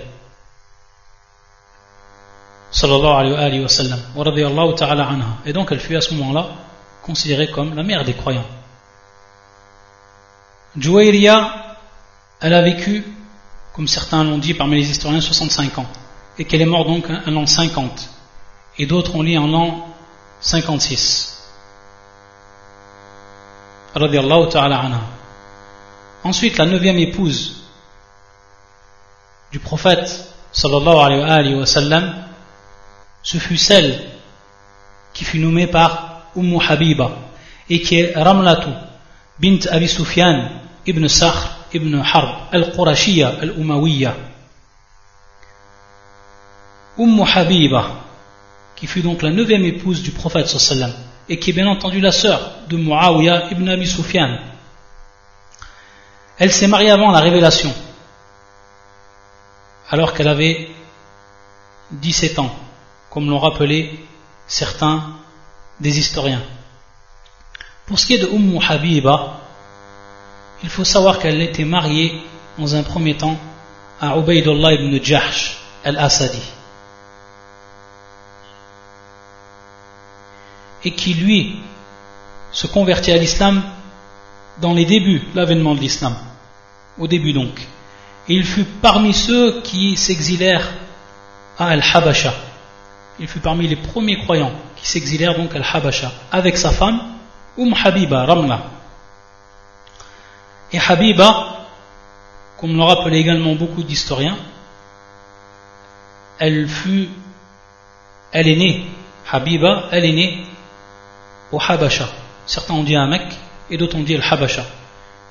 sallallahu 2.70 3.34
alayhi 3.34 3.62
wa 3.62 3.68
sallam 3.68 3.98
ta'ala 4.76 5.08
et 5.46 5.52
donc 5.52 5.68
elle 5.72 5.80
fut 5.80 5.96
à 5.96 6.00
ce 6.00 6.14
moment-là 6.14 6.48
considérée 7.02 7.50
comme 7.50 7.74
la 7.74 7.82
mère 7.82 8.04
des 8.04 8.14
croyants. 8.14 8.44
Juwayriya 10.76 11.76
elle 12.40 12.54
a 12.54 12.62
vécu 12.62 13.04
comme 13.74 13.88
certains 13.88 14.24
l'ont 14.24 14.38
dit 14.38 14.54
parmi 14.54 14.76
les 14.76 14.90
historiens 14.90 15.20
65 15.20 15.78
ans. 15.78 15.86
Et 16.38 16.44
qu'elle 16.44 16.62
est 16.62 16.66
morte 16.66 16.88
donc 16.88 17.06
en 17.08 17.30
l'an 17.30 17.46
50 17.46 18.10
et 18.78 18.86
d'autres 18.86 19.14
ont 19.16 19.24
dit 19.24 19.38
en 19.38 19.46
l'an 19.46 19.88
56 20.40 21.34
ta'ala 23.94 24.82
ensuite 26.22 26.58
la 26.58 26.66
neuvième 26.66 26.98
épouse 26.98 27.64
du 29.50 29.58
prophète 29.58 30.32
sallallahu 30.52 31.22
alayhi 31.24 31.54
wa 31.56 31.66
sallam 31.66 32.27
ce 33.22 33.38
fut 33.38 33.56
celle 33.56 34.00
qui 35.12 35.24
fut 35.24 35.38
nommée 35.38 35.66
par 35.66 36.30
Umm 36.36 36.58
Habiba 36.60 37.10
et 37.68 37.80
qui 37.82 38.00
est 38.00 38.14
Ramlatu 38.16 38.70
bint 39.40 39.58
Abi 39.70 39.88
Sufyan 39.88 40.50
ibn 40.86 41.06
Sakhr 41.08 41.48
ibn 41.74 42.00
Harb 42.00 42.48
al-Qurashiyya 42.52 43.34
al-Umawiya 43.42 44.14
Umm 46.98 47.22
Habiba 47.22 47.90
qui 48.76 48.86
fut 48.86 49.02
donc 49.02 49.22
la 49.22 49.30
neuvième 49.30 49.64
épouse 49.64 50.02
du 50.02 50.12
prophète 50.12 50.46
sallam 50.46 50.92
et 51.28 51.38
qui 51.38 51.50
est 51.50 51.52
bien 51.52 51.66
entendu 51.66 52.00
la 52.00 52.12
sœur 52.12 52.52
de 52.68 52.76
Muawiyah 52.76 53.50
ibn 53.50 53.68
Abi 53.68 53.86
Sufyan. 53.86 54.38
Elle 56.38 56.52
s'est 56.52 56.68
mariée 56.68 56.90
avant 56.90 57.10
la 57.10 57.18
révélation 57.20 57.74
alors 59.90 60.14
qu'elle 60.14 60.28
avait 60.28 60.68
17 61.90 62.38
ans 62.38 62.54
comme 63.10 63.28
l'ont 63.28 63.38
rappelé 63.38 64.06
certains 64.46 65.02
des 65.80 65.98
historiens. 65.98 66.42
Pour 67.86 67.98
ce 67.98 68.06
qui 68.06 68.14
est 68.14 68.18
de 68.18 68.26
Umm 68.26 68.58
Habiba, 68.66 69.40
il 70.62 70.68
faut 70.68 70.84
savoir 70.84 71.18
qu'elle 71.18 71.40
était 71.40 71.64
mariée 71.64 72.20
dans 72.58 72.74
un 72.74 72.82
premier 72.82 73.16
temps 73.16 73.38
à 74.00 74.16
Ubaydullah 74.16 74.74
ibn 74.74 75.02
Jahsh 75.02 75.58
al-Asadi. 75.84 76.42
Et 80.84 80.92
qui 80.92 81.14
lui 81.14 81.56
se 82.52 82.66
convertit 82.66 83.12
à 83.12 83.16
l'islam 83.16 83.62
dans 84.60 84.72
les 84.72 84.84
débuts, 84.84 85.22
l'avènement 85.34 85.74
de 85.74 85.80
l'islam, 85.80 86.16
au 86.98 87.06
début 87.06 87.32
donc. 87.32 87.60
Et 88.28 88.34
il 88.34 88.44
fut 88.44 88.64
parmi 88.64 89.14
ceux 89.14 89.60
qui 89.62 89.96
s'exilèrent 89.96 90.68
à 91.58 91.68
Al-Habasha, 91.68 92.34
il 93.20 93.26
fut 93.26 93.40
parmi 93.40 93.66
les 93.66 93.76
premiers 93.76 94.18
croyants 94.22 94.52
qui 94.76 94.86
s'exilèrent 94.86 95.36
donc 95.36 95.54
à 95.54 95.58
Al-Habasha 95.58 96.12
avec 96.30 96.56
sa 96.56 96.70
femme, 96.70 97.00
Umm 97.56 97.74
Habiba 97.74 98.24
Ramla. 98.24 98.62
Et 100.72 100.78
Habiba, 100.78 101.66
comme 102.58 102.76
l'ont 102.76 102.86
rappelé 102.86 103.18
également 103.18 103.54
beaucoup 103.54 103.82
d'historiens, 103.82 104.36
elle 106.38 106.68
fut, 106.68 107.08
elle 108.32 108.48
est 108.48 108.56
née, 108.56 108.86
Habiba, 109.30 109.88
elle 109.90 110.04
est 110.04 110.12
née 110.12 110.44
au 111.50 111.58
Habasha. 111.60 112.08
Certains 112.46 112.74
ont 112.74 112.84
dit 112.84 112.96
à 112.96 113.06
Mecque 113.06 113.34
et 113.70 113.76
d'autres 113.76 113.96
ont 113.96 114.02
dit 114.02 114.14
Al-Habasha. 114.14 114.64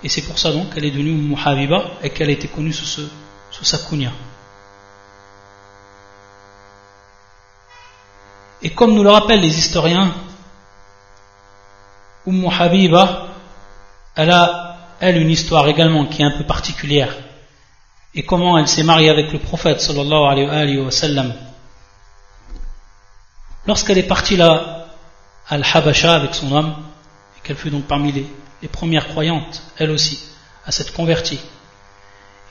Et 0.04 0.10
c'est 0.10 0.24
pour 0.24 0.38
ça 0.38 0.52
donc 0.52 0.74
qu'elle 0.74 0.86
est 0.86 0.92
devenue 0.92 1.12
Umm 1.12 1.36
Habiba 1.44 1.92
et 2.04 2.10
qu'elle 2.10 2.30
a 2.30 2.34
été 2.34 2.48
connue 2.48 2.74
sous, 2.74 2.86
sous 2.86 3.64
sa 3.64 3.78
kunya. 3.78 4.12
Et 8.62 8.72
comme 8.72 8.94
nous 8.94 9.04
le 9.04 9.10
rappellent 9.10 9.42
les 9.42 9.58
historiens, 9.58 10.14
Umm 12.26 12.50
Habiba, 12.50 13.28
elle 14.16 14.32
a, 14.32 14.78
elle, 15.00 15.18
une 15.18 15.30
histoire 15.30 15.68
également 15.68 16.06
qui 16.06 16.22
est 16.22 16.26
un 16.26 16.38
peu 16.38 16.44
particulière. 16.44 17.16
Et 18.16 18.24
comment 18.24 18.58
elle 18.58 18.68
s'est 18.68 18.84
mariée 18.84 19.10
avec 19.10 19.32
le 19.32 19.40
prophète 19.40 19.80
sallallahu 19.80 20.50
alayhi 20.50 20.80
wa 20.80 20.92
sallam. 20.92 21.34
Lorsqu'elle 23.68 23.98
est 24.00 24.04
partie 24.04 24.38
là, 24.38 24.88
à 25.48 25.56
Al-Habasha 25.56 26.16
avec 26.16 26.34
son 26.34 26.52
homme, 26.52 26.76
et 27.38 27.48
qu'elle 27.48 27.58
fut 27.58 27.70
donc 27.70 27.86
parmi 27.86 28.12
les, 28.12 28.26
les 28.62 28.68
premières 28.68 29.08
croyantes, 29.08 29.62
elle 29.78 29.92
aussi, 29.92 30.20
à 30.66 30.72
s'être 30.72 30.94
convertie, 30.94 31.40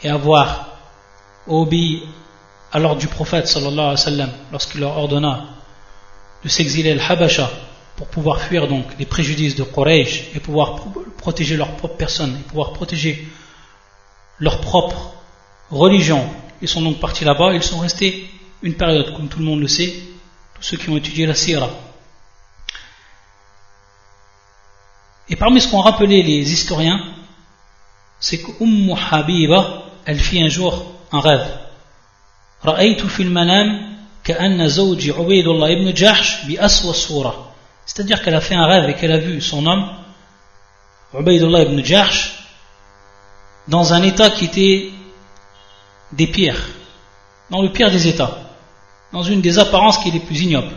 et 0.02 0.08
avoir 0.08 0.68
obéi 1.48 2.04
à 2.72 2.78
l'ordre 2.78 3.00
du 3.00 3.08
prophète 3.08 3.48
sallallahu 3.48 3.72
alayhi 3.72 3.90
wa 3.90 3.96
sallam, 3.96 4.30
lorsqu'il 4.52 4.80
leur 4.80 4.96
ordonna 4.96 5.55
de 6.46 6.50
s'exiler 6.50 6.92
al 6.92 7.00
Habasha 7.00 7.50
pour 7.96 8.06
pouvoir 8.06 8.40
fuir 8.40 8.68
donc 8.68 8.84
les 9.00 9.04
préjudices 9.04 9.56
de 9.56 9.64
Quraysh 9.64 10.28
et 10.32 10.38
pouvoir 10.38 10.76
protéger 11.18 11.56
leur 11.56 11.72
propre 11.72 11.96
personne 11.96 12.36
et 12.36 12.42
pouvoir 12.44 12.72
protéger 12.72 13.26
leur 14.38 14.60
propre 14.60 15.14
religion. 15.70 16.24
Ils 16.62 16.68
sont 16.68 16.82
donc 16.82 17.00
partis 17.00 17.24
là-bas, 17.24 17.52
ils 17.52 17.64
sont 17.64 17.80
restés 17.80 18.30
une 18.62 18.74
période, 18.74 19.12
comme 19.16 19.26
tout 19.28 19.40
le 19.40 19.44
monde 19.44 19.58
le 19.58 19.66
sait, 19.66 19.92
tous 20.54 20.62
ceux 20.62 20.76
qui 20.76 20.88
ont 20.88 20.96
étudié 20.96 21.26
la 21.26 21.34
Sira. 21.34 21.68
Et 25.28 25.34
parmi 25.34 25.60
ce 25.60 25.68
qu'ont 25.68 25.80
rappelé 25.80 26.22
les 26.22 26.52
historiens, 26.52 27.00
c'est 28.20 28.38
que 28.40 28.52
Umm 28.62 28.94
Habiba, 29.10 29.82
elle 30.04 30.20
fit 30.20 30.40
un 30.40 30.48
jour 30.48 30.92
un 31.10 31.18
rêve. 31.18 31.44
C'est-à-dire 37.86 38.22
qu'elle 38.22 38.34
a 38.34 38.40
fait 38.40 38.54
un 38.54 38.66
rêve 38.66 38.88
et 38.90 38.94
qu'elle 38.94 39.12
a 39.12 39.18
vu 39.18 39.40
son 39.40 39.64
homme, 39.66 39.88
Ubaydullah 41.14 41.62
ibn 41.62 41.82
Jahsh, 41.84 42.32
dans 43.68 43.92
un 43.92 44.02
état 44.02 44.30
qui 44.30 44.46
était 44.46 44.90
des 46.12 46.26
pierres. 46.26 46.68
dans 47.50 47.62
le 47.62 47.70
pire 47.70 47.92
des 47.92 48.08
états, 48.08 48.38
dans 49.12 49.22
une 49.22 49.40
des 49.40 49.60
apparences 49.60 49.98
qui 49.98 50.08
est 50.08 50.12
les 50.12 50.20
plus 50.20 50.40
ignobles. 50.40 50.74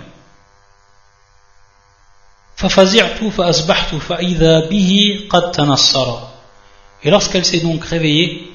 Et 7.04 7.10
lorsqu'elle 7.10 7.46
s'est 7.46 7.62
donc 7.62 7.84
réveillée, 7.86 8.52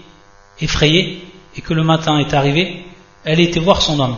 effrayée, 0.61 1.27
et 1.57 1.61
que 1.61 1.75
le 1.75 1.83
matin 1.83 2.19
est 2.19 2.35
arrivé, 2.35 2.85
elle 3.25 3.41
était 3.41 3.61
voir 3.61 3.83
son 3.83 3.99
homme. 3.99 4.17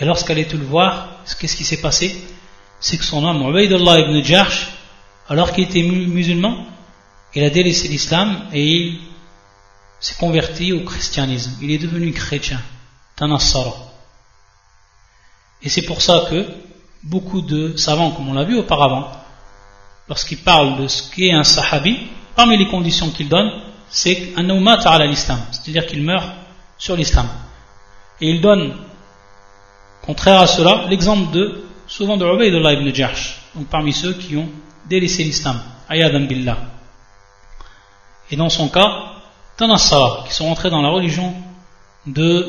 Et 0.00 0.04
lorsqu'elle 0.04 0.38
est 0.38 0.52
le 0.52 0.64
voir, 0.64 1.08
qu'est-ce 1.40 1.56
qui 1.56 1.64
s'est 1.64 1.80
passé? 1.80 2.16
C'est 2.80 2.96
que 2.96 3.04
son 3.04 3.24
homme, 3.24 3.48
Ubaidullah 3.48 4.00
ibn 4.00 4.22
Jarsh, 4.22 4.68
alors 5.28 5.52
qu'il 5.52 5.64
était 5.64 5.82
musulman, 5.82 6.64
il 7.34 7.44
a 7.44 7.50
délaissé 7.50 7.88
l'islam 7.88 8.46
et 8.52 8.64
il 8.64 9.00
s'est 10.00 10.14
converti 10.14 10.72
au 10.72 10.84
christianisme. 10.84 11.52
Il 11.60 11.70
est 11.70 11.78
devenu 11.78 12.12
chrétien, 12.12 12.60
Tanassara. 13.16 13.74
Et 15.62 15.68
c'est 15.68 15.82
pour 15.82 16.00
ça 16.00 16.26
que 16.30 16.46
beaucoup 17.02 17.40
de 17.40 17.76
savants, 17.76 18.12
comme 18.12 18.28
on 18.28 18.34
l'a 18.34 18.44
vu 18.44 18.56
auparavant, 18.58 19.10
lorsqu'ils 20.08 20.38
parlent 20.38 20.80
de 20.80 20.88
ce 20.88 21.10
qu'est 21.10 21.32
un 21.32 21.44
sahabi, 21.44 21.98
parmi 22.36 22.56
les 22.56 22.68
conditions 22.68 23.10
qu'ils 23.10 23.28
donnent, 23.28 23.60
c'est 23.90 24.32
un 24.36 24.48
à 24.66 25.06
l'islam, 25.06 25.40
c'est-à-dire 25.50 25.86
qu'il 25.86 26.02
meurt 26.02 26.28
sur 26.76 26.94
l'islam. 26.96 27.28
Et 28.20 28.30
ils 28.30 28.40
donnent, 28.40 28.74
contraire 30.08 30.40
à 30.40 30.46
cela, 30.46 30.86
l'exemple 30.88 31.30
de, 31.32 31.64
souvent 31.86 32.16
de 32.16 32.24
Ubaidullah 32.24 32.72
ibn 32.72 32.94
Jahsh, 32.94 33.42
donc 33.54 33.66
parmi 33.66 33.92
ceux 33.92 34.14
qui 34.14 34.38
ont 34.38 34.48
délaissé 34.88 35.22
l'islam, 35.22 35.60
ayadan 35.86 36.20
billah. 36.20 36.56
Et 38.30 38.36
dans 38.36 38.48
son 38.48 38.70
cas, 38.70 38.88
Tanassara, 39.58 40.24
qui 40.26 40.32
sont 40.32 40.46
entrés 40.46 40.70
dans 40.70 40.80
la 40.80 40.88
religion 40.88 41.34
du 42.06 42.42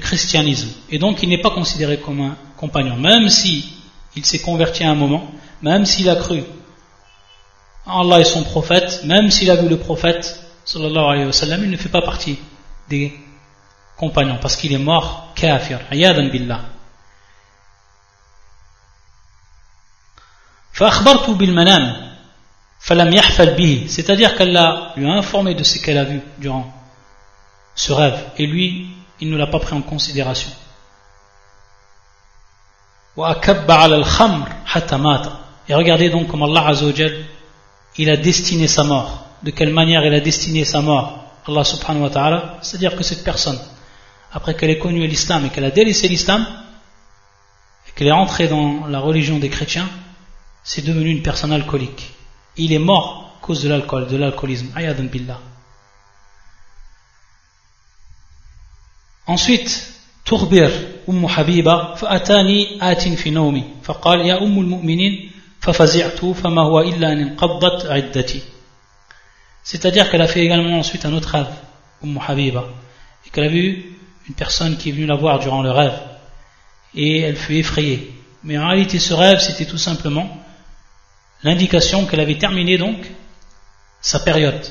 christianisme. 0.00 0.70
Et 0.90 0.98
donc 0.98 1.22
il 1.22 1.28
n'est 1.28 1.40
pas 1.40 1.50
considéré 1.50 1.98
comme 1.98 2.22
un 2.22 2.36
compagnon, 2.56 2.96
même 2.96 3.28
si 3.28 3.72
il 4.16 4.24
s'est 4.24 4.40
converti 4.40 4.82
à 4.82 4.90
un 4.90 4.96
moment, 4.96 5.30
même 5.62 5.86
s'il 5.86 6.10
a 6.10 6.16
cru 6.16 6.42
en 7.86 8.00
Allah 8.00 8.18
et 8.18 8.24
son 8.24 8.42
prophète, 8.42 9.02
même 9.04 9.30
s'il 9.30 9.48
a 9.52 9.54
vu 9.54 9.68
le 9.68 9.78
prophète, 9.78 10.40
sallallahu 10.64 11.04
alayhi 11.04 11.26
wa 11.26 11.32
sallam, 11.32 11.62
il 11.62 11.70
ne 11.70 11.76
fait 11.76 11.88
pas 11.88 12.02
partie 12.02 12.36
des 12.88 13.12
compagnons, 13.97 14.37
parce 14.41 14.55
qu'il 14.55 14.73
est 14.73 14.77
mort 14.77 15.33
kafir, 15.35 15.79
ayadan 15.91 16.29
billah. 16.29 16.61
فأخبرته 20.73 21.35
بالمنام 21.35 22.11
c'est-à-dire 22.81 24.35
qu'elle 24.35 24.53
l'a 24.53 24.93
lui 24.95 25.07
a 25.07 25.13
informé 25.13 25.53
de 25.53 25.63
ce 25.63 25.77
qu'elle 25.77 25.99
a 25.99 26.03
vu 26.03 26.19
durant 26.39 26.65
ce 27.75 27.93
rêve 27.93 28.17
et 28.37 28.47
lui 28.47 28.87
il 29.19 29.29
ne 29.29 29.37
l'a 29.37 29.45
pas 29.45 29.59
pris 29.59 29.75
en 29.75 29.83
considération 29.83 30.49
et 33.17 33.23
regardez 35.75 36.09
donc 36.09 36.27
comme 36.27 36.41
Allah 36.41 36.69
Azzawajal 36.69 37.23
il 37.97 38.09
a 38.09 38.17
destiné 38.17 38.67
sa 38.67 38.83
mort 38.83 39.25
de 39.43 39.51
quelle 39.51 39.71
manière 39.71 40.03
il 40.03 40.13
a 40.15 40.19
destiné 40.19 40.65
sa 40.65 40.81
mort 40.81 41.23
Allah 41.47 41.63
subhanahu 41.63 42.03
wa 42.03 42.09
ta'ala 42.09 42.57
c'est-à-dire 42.63 42.95
que 42.95 43.03
cette 43.03 43.23
personne 43.23 43.59
après 44.35 44.55
qu'elle 44.55 44.69
ait 44.69 44.79
connu 44.79 45.05
l'islam 45.07 45.45
et 45.45 45.49
qu'elle 45.49 45.65
a 45.65 45.71
délaissé 45.71 46.07
l'islam 46.07 46.45
et 47.87 47.91
qu'elle 47.91 48.07
est 48.07 48.11
entrée 48.11 48.47
dans 48.47 48.87
la 48.87 48.99
religion 48.99 49.39
des 49.39 49.49
chrétiens 49.49 49.89
c'est 50.63 50.85
devenu 50.85 51.09
une 51.09 51.23
personne 51.23 51.51
alcoolique 51.51 52.11
il 52.57 52.73
est 52.73 52.79
mort 52.79 53.35
à 53.37 53.45
cause 53.45 53.63
de 53.63 53.69
l'alcool, 53.69 54.07
de 54.07 54.17
l'alcoolisme. 54.17 54.71
Ayadan 54.75 55.05
billah. 55.05 55.39
Ensuite, 59.27 59.87
تخبر 60.25 60.71
أم 61.09 61.27
حبيبة 61.27 61.95
فأتاني 61.95 62.91
آت 62.91 63.07
في 63.07 63.29
نومي 63.29 63.63
فقال 63.83 64.19
يا 64.21 64.43
أم 64.43 64.59
المؤمنين 64.59 65.31
ففزعت 65.59 66.25
فما 66.25 66.61
هو 66.61 66.79
إلا 66.79 67.11
أن 67.11 67.17
انقضت 67.17 67.85
عدتي 67.85 68.41
C'est-à-dire 69.63 70.09
qu'elle 70.09 70.21
a 70.21 70.27
fait 70.27 70.43
également 70.43 70.79
ensuite 70.79 71.05
un 71.05 71.13
autre 71.13 71.29
rêve, 71.29 71.53
Umm 72.03 72.17
Habiba, 72.17 72.65
et 73.25 73.29
qu'elle 73.29 73.43
a 73.43 73.47
vu 73.47 73.94
une 74.28 74.34
personne 74.34 74.76
qui 74.76 74.88
est 74.88 74.92
venue 74.92 75.06
la 75.06 75.14
voir 75.14 75.38
durant 75.38 75.62
le 75.62 75.70
rêve, 75.70 75.98
et 76.94 77.20
elle 77.20 77.36
fut 77.36 77.56
effrayée. 77.56 78.12
Mais 78.42 78.58
en 78.58 78.68
réalité, 78.68 78.98
ce 78.98 79.14
rêve, 79.14 79.38
c'était 79.40 79.66
tout 79.66 79.78
simplement 79.78 80.42
l'indication 81.42 82.06
qu'elle 82.06 82.20
avait 82.20 82.38
terminé 82.38 82.78
donc 82.78 82.96
sa 84.00 84.20
période. 84.20 84.66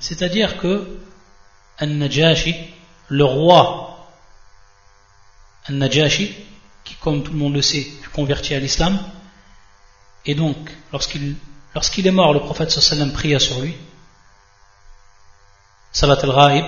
c'est-à-dire 0.00 0.58
que 0.58 0.98
le 3.08 3.24
roi 3.24 4.08
Al-Najashi, 5.66 6.34
qui 6.84 6.94
comme 6.96 7.22
tout 7.22 7.32
le 7.32 7.38
monde 7.38 7.54
le 7.54 7.62
sait, 7.62 7.86
fut 8.02 8.10
converti 8.10 8.54
à 8.54 8.58
l'islam, 8.58 8.98
et 10.26 10.34
donc 10.34 10.56
lorsqu'il 10.92 12.06
est 12.06 12.10
mort, 12.10 12.32
le 12.32 12.40
prophète 12.40 12.70
sallam 12.70 13.12
pria 13.12 13.38
sur 13.38 13.60
lui, 13.60 13.76
Salat 15.92 16.18
al-Ghaib, 16.22 16.66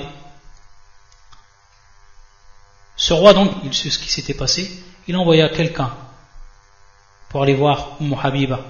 ce 2.96 3.14
roi 3.14 3.32
donc, 3.32 3.50
il 3.64 3.72
sait 3.72 3.90
ce 3.90 3.98
qui 3.98 4.10
s'était 4.10 4.34
passé, 4.34 4.70
il 5.06 5.16
envoya 5.16 5.48
quelqu'un 5.48 5.90
pour 7.28 7.42
aller 7.42 7.54
voir 7.54 7.96
Umm 8.00 8.14
Habiba. 8.14 8.60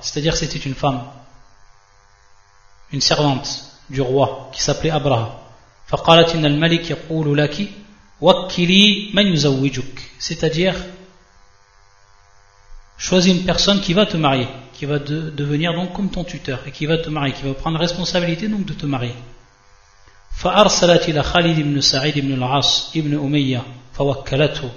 C'est-à-dire 0.00 0.36
c'était 0.36 0.58
une 0.58 0.74
femme, 0.74 1.04
une 2.92 3.00
servante 3.00 3.64
du 3.88 4.00
roi 4.00 4.50
qui 4.52 4.62
s'appelait 4.62 4.90
Abraha. 4.90 5.40
C'est-à-dire, 10.18 10.74
choisis 12.96 13.34
une 13.34 13.44
personne 13.44 13.80
qui 13.80 13.92
va 13.92 14.06
te 14.06 14.16
marier 14.16 14.48
qui 14.74 14.86
va 14.86 14.98
devenir 14.98 15.72
donc 15.72 15.92
comme 15.92 16.10
ton 16.10 16.24
tuteur 16.24 16.60
et 16.66 16.72
qui 16.72 16.86
va 16.86 16.98
te 16.98 17.08
marier, 17.08 17.32
qui 17.32 17.44
va 17.44 17.54
prendre 17.54 17.78
responsabilité 17.78 18.48
donc 18.48 18.66
de 18.66 18.74
te 18.74 18.86
marier. 18.86 19.14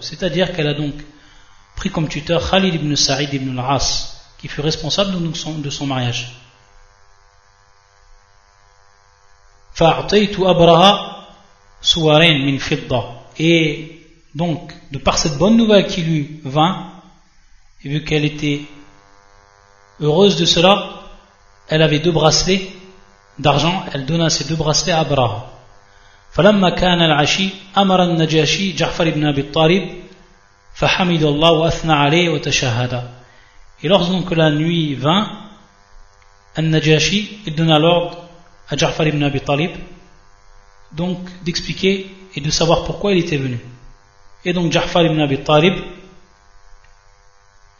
c'est-à-dire 0.02 0.54
qu'elle 0.54 0.68
a 0.68 0.74
donc 0.76 0.94
pris 1.76 1.90
comme 1.90 2.08
tuteur 2.08 2.50
Khalid 2.50 2.76
ibn 2.76 2.96
Sa'id 2.96 3.34
ibn 3.34 3.58
al-As 3.58 4.24
qui 4.38 4.48
fut 4.48 4.62
responsable 4.62 5.20
de 5.20 5.34
son, 5.34 5.58
de 5.58 5.70
son 5.72 5.88
mariage 5.88 6.32
et 13.39 14.01
donc 14.35 14.73
de 14.91 14.99
par 14.99 15.19
cette 15.19 15.39
bonne 15.39 15.57
nouvelle 15.57 15.87
qui 15.87 16.03
lui 16.03 16.41
vint 16.45 16.89
et 17.85 17.89
vu 17.89 18.05
qu'elle 18.05 18.25
était 18.25 18.61
Heureuse 20.01 20.37
de 20.37 20.47
cela, 20.47 21.03
elle 21.69 21.83
avait 21.83 22.01
deux 22.01 22.11
bracelets 22.11 22.67
d'argent, 23.39 23.85
elle 23.93 24.05
donna 24.05 24.31
ces 24.31 24.45
deux 24.45 24.57
bracelets 24.57 24.93
à 24.93 25.01
Abraha. 25.01 25.49
فلما 26.33 26.71
كان 26.71 27.03
العشي 27.03 27.49
أمر 27.79 28.03
النجاشي 28.03 28.73
جعفر 28.73 29.11
بن 29.11 29.27
أبي 29.27 29.43
طالب 29.43 29.89
فحمد 30.75 31.23
الله 31.23 31.53
وأثنى 31.53 31.93
عليه 31.93 32.29
وتشهد 32.31 33.03
Et 33.83 33.89
lorsque 33.89 34.31
la 34.31 34.51
nuit 34.51 34.95
vint, 34.95 35.29
Al-Najashi, 36.55 37.41
il 37.47 37.55
donna 37.55 37.79
l'ordre 37.79 38.17
à 38.69 38.77
Ja'far 38.77 39.07
ibn 39.09 39.23
Abi 39.25 39.41
Talib 39.41 39.73
donc 40.93 41.19
d'expliquer 41.45 42.15
et 42.35 42.41
de 42.41 42.51
savoir 42.51 42.85
pourquoi 42.85 43.13
il 43.13 43.19
était 43.19 43.37
venu. 43.37 43.59
Et 44.45 44.53
donc 44.53 44.73
Ja'far 44.73 45.05
ibn 45.05 45.21
Abi 45.21 45.39
Talib, 45.39 45.75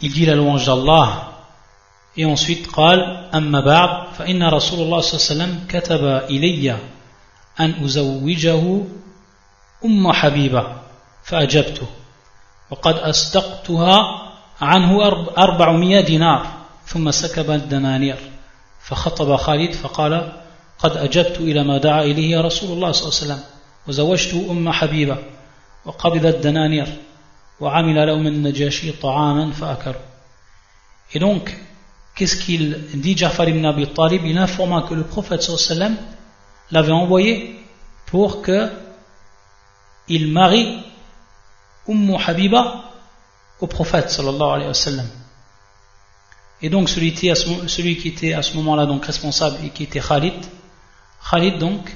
il 0.01 0.13
dit 0.13 0.27
la 0.27 0.35
louange 0.35 0.67
d'Allah 0.67 1.33
Et 2.17 2.25
ensuite, 2.27 2.67
قال 2.67 3.31
أما 3.35 3.61
بعد 3.61 4.13
فإن 4.19 4.43
رسول 4.43 4.81
الله 4.81 5.01
صلى 5.01 5.13
الله 5.13 5.45
عليه 5.45 5.55
وسلم 5.55 5.67
كتب 5.69 6.05
إلي 6.05 6.77
أن 7.61 7.85
أزوجه 7.85 8.83
أم 9.85 10.13
حبيبة 10.13 10.77
فأجبته 11.25 11.87
وقد 12.71 12.95
أصدقتها 12.95 14.23
عنه 14.61 15.05
أربعمائة 15.39 16.01
دينار 16.01 16.47
ثم 16.87 17.11
سكب 17.11 17.51
الدنانير 17.51 18.17
فخطب 18.81 19.37
خالد 19.37 19.73
فقال 19.73 20.33
قد 20.79 20.97
أجبت 20.97 21.41
إلى 21.41 21.65
ما 21.65 21.79
دعا 21.79 22.03
إليه 22.03 22.41
رسول 22.41 22.71
الله 22.73 22.93
صلى 22.93 23.09
الله 23.09 23.19
عليه 23.21 23.25
وسلم 23.25 23.45
وزوجته 23.89 24.51
أم 24.51 24.73
حبيبة 24.73 25.19
وقبض 25.85 26.27
الدنانير 26.27 26.89
وعمل 27.61 28.07
لهم 28.07 28.27
النجاشي 28.27 28.93
طعاما 28.93 29.53
فأكلوا 29.53 30.13
Et 31.15 31.19
donc, 31.19 31.55
qu'est-ce 32.15 32.37
qu'il 32.37 32.87
dit 32.95 33.17
Jafar 33.17 33.49
ibn 33.49 33.65
Abi 33.67 33.87
Talib 33.89 34.25
Il 34.25 34.39
informa 34.39 34.83
que 34.89 34.95
le 34.95 35.05
prophète 35.05 35.43
sallam 35.43 35.95
l'avait 36.71 36.93
envoyé 36.93 37.61
pour 38.07 38.41
que 38.41 38.71
il 40.09 40.33
marie 40.33 40.79
Umm 41.87 42.17
Habiba 42.27 42.85
au 43.61 43.67
prophète 43.67 44.11
sallallahu 44.11 44.55
alayhi 44.55 44.69
wa 44.69 44.75
sallam. 44.75 45.07
Et 46.63 46.71
donc 46.71 46.89
celui 46.89 47.13
qui, 47.13 47.29
était 48.09 48.33
à 48.35 48.43
ce 48.43 48.57
moment-là 48.57 48.87
donc 48.87 49.05
responsable 49.05 49.57
et 49.65 49.71
qui 49.71 49.83
était 49.83 50.01
Khalid, 50.01 50.35
Khalid 51.30 51.58
donc 51.58 51.96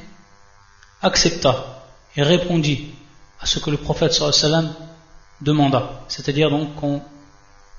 accepta 1.01 1.83
et 2.15 2.23
répondit 2.23 2.89
à 3.39 3.45
ce 3.45 3.59
que 3.59 3.69
le 3.69 3.77
prophète 3.77 4.13
sallam 4.13 4.73
demanda, 5.41 6.01
c'est-à-dire 6.07 6.49
donc 6.49 6.75
qu'on 6.75 7.01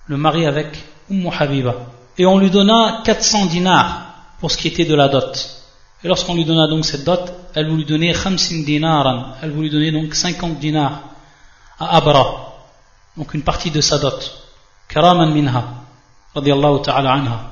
le 0.06 0.16
marie 0.16 0.46
avec 0.46 0.82
Umm 1.10 1.30
Habiba. 1.38 1.74
Et 2.18 2.26
on 2.26 2.38
lui 2.38 2.50
donna 2.50 3.02
400 3.04 3.46
dinars 3.46 4.06
pour 4.40 4.50
ce 4.50 4.56
qui 4.56 4.68
était 4.68 4.84
de 4.84 4.94
la 4.94 5.08
dot. 5.08 5.62
Et 6.02 6.08
lorsqu'on 6.08 6.34
lui 6.34 6.44
donna 6.44 6.66
donc 6.66 6.84
cette 6.84 7.04
dot, 7.04 7.32
elle 7.54 7.68
voulait 7.68 7.84
donner 7.84 8.12
50 8.12 8.64
dinaran, 8.64 9.34
elle 9.40 9.52
voulait 9.52 9.70
donner 9.70 9.92
donc 9.92 10.14
50 10.14 10.58
dinars 10.58 11.00
à 11.78 11.96
Abra, 11.96 12.54
donc 13.16 13.32
une 13.34 13.42
partie 13.42 13.70
de 13.70 13.80
sa 13.80 13.98
dot. 13.98 14.42
Karaman 14.88 15.32
minha, 15.32 15.64
radiallahu 16.34 16.82
ta'ala 16.82 17.12
anha. 17.12 17.51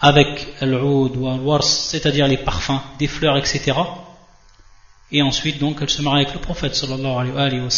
avec 0.00 0.48
al-oud 0.60 1.16
ou 1.16 1.62
c'est-à-dire 1.62 2.28
les 2.28 2.38
parfums 2.38 2.80
des 2.98 3.08
fleurs 3.08 3.36
etc 3.36 3.72
et 5.10 5.22
ensuite 5.22 5.58
donc 5.58 5.78
elle 5.80 5.90
se 5.90 6.02
marie 6.02 6.22
avec 6.22 6.34
le 6.34 6.40
prophète 6.40 6.74
sallallahu 6.74 7.36
alayhi 7.36 7.60
wa 7.60 7.70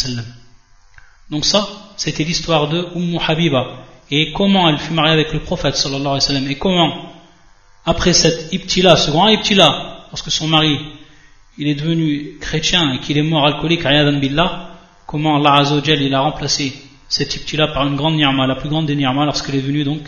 donc 1.31 1.45
ça 1.45 1.67
c'était 1.95 2.23
l'histoire 2.23 2.67
de 2.67 2.87
Umm 2.95 3.17
Habiba. 3.25 3.85
Et 4.09 4.33
comment 4.33 4.67
elle 4.67 4.77
fut 4.77 4.93
mariée 4.93 5.13
avec 5.13 5.31
le 5.31 5.39
prophète 5.39 5.75
sallallahu 5.75 6.19
et 6.49 6.55
comment 6.55 7.13
après 7.85 8.13
cette 8.13 8.51
ibtila 8.51 8.97
ce 8.97 9.09
grand 9.11 9.29
ibtila 9.29 10.07
lorsque 10.11 10.29
son 10.29 10.47
mari 10.47 10.77
il 11.57 11.67
est 11.67 11.75
devenu 11.75 12.37
chrétien 12.39 12.93
et 12.93 12.99
qu'il 12.99 13.17
est 13.17 13.23
mort 13.23 13.45
alcoolique, 13.45 13.83
billah, 14.19 14.71
comment 15.07 15.37
Allah 15.37 15.61
Azzawajal 15.61 16.01
il 16.01 16.13
a 16.13 16.21
remplacé 16.21 16.73
cette 17.07 17.35
ibtila 17.35 17.67
par 17.67 17.87
une 17.87 17.95
grande 17.95 18.15
ni'ma, 18.15 18.47
la 18.47 18.55
plus 18.55 18.69
grande 18.69 18.85
des 18.85 18.95
ni'ma 18.95 19.25
lorsqu'elle 19.25 19.55
est 19.55 19.59
venue 19.59 19.83
donc, 19.83 20.01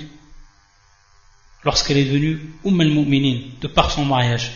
lorsqu'elle 1.66 1.98
est 1.98 2.06
devenue 2.06 2.40
Umm 2.66 2.82
al-Mu'minin, 2.82 3.40
de 3.62 3.68
par 3.68 3.92
son 3.92 4.06
mariage. 4.06 4.52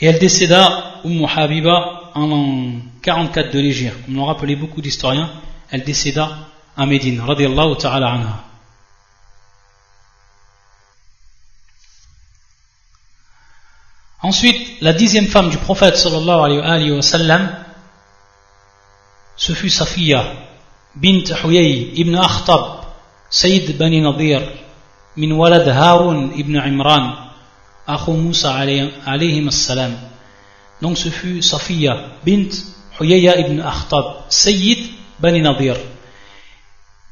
Et 0.00 0.06
elle 0.06 0.18
décéda, 0.18 1.00
Umm 1.04 1.24
Habiba, 1.24 2.12
en 2.14 2.80
44 3.02 3.52
de 3.52 3.58
l'Égypte, 3.58 3.96
comme 4.04 4.16
l'ont 4.16 4.26
rappelé 4.26 4.56
beaucoup 4.56 4.80
d'historiens, 4.80 5.30
elle 5.70 5.84
décéda 5.84 6.38
à 6.76 6.86
Médine, 6.86 7.20
radiallahu 7.20 7.76
ta'ala 7.76 8.12
anha. 8.12 8.44
Ensuite, 14.22 14.80
la 14.82 14.92
dixième 14.92 15.28
femme 15.28 15.48
du 15.48 15.56
prophète 15.56 15.96
ce 19.36 19.52
fut 19.54 19.70
Safiya, 19.70 20.34
bint 20.94 21.24
Huyay 21.44 21.92
ibn 21.94 22.14
Akhtab, 22.14 22.84
Sayyid 23.30 23.78
Bani 23.78 24.02
Nadir, 24.02 24.42
min 25.20 25.32
walad 25.32 25.68
Harun 25.68 26.32
ibn 26.34 26.56
Imran, 26.56 27.04
Akhu 27.86 28.12
Musa 28.12 28.54
alayhi 28.54 29.52
salam. 29.52 29.92
Donc 30.80 30.96
ce 30.96 31.10
fut 31.10 31.42
Safiya, 31.42 31.94
bint 32.24 32.50
Huyaya 32.98 33.38
ibn 33.38 33.60
Akhtab, 33.60 34.24
Sayyid 34.30 34.78
Bani 35.18 35.42
Nadir. 35.42 35.76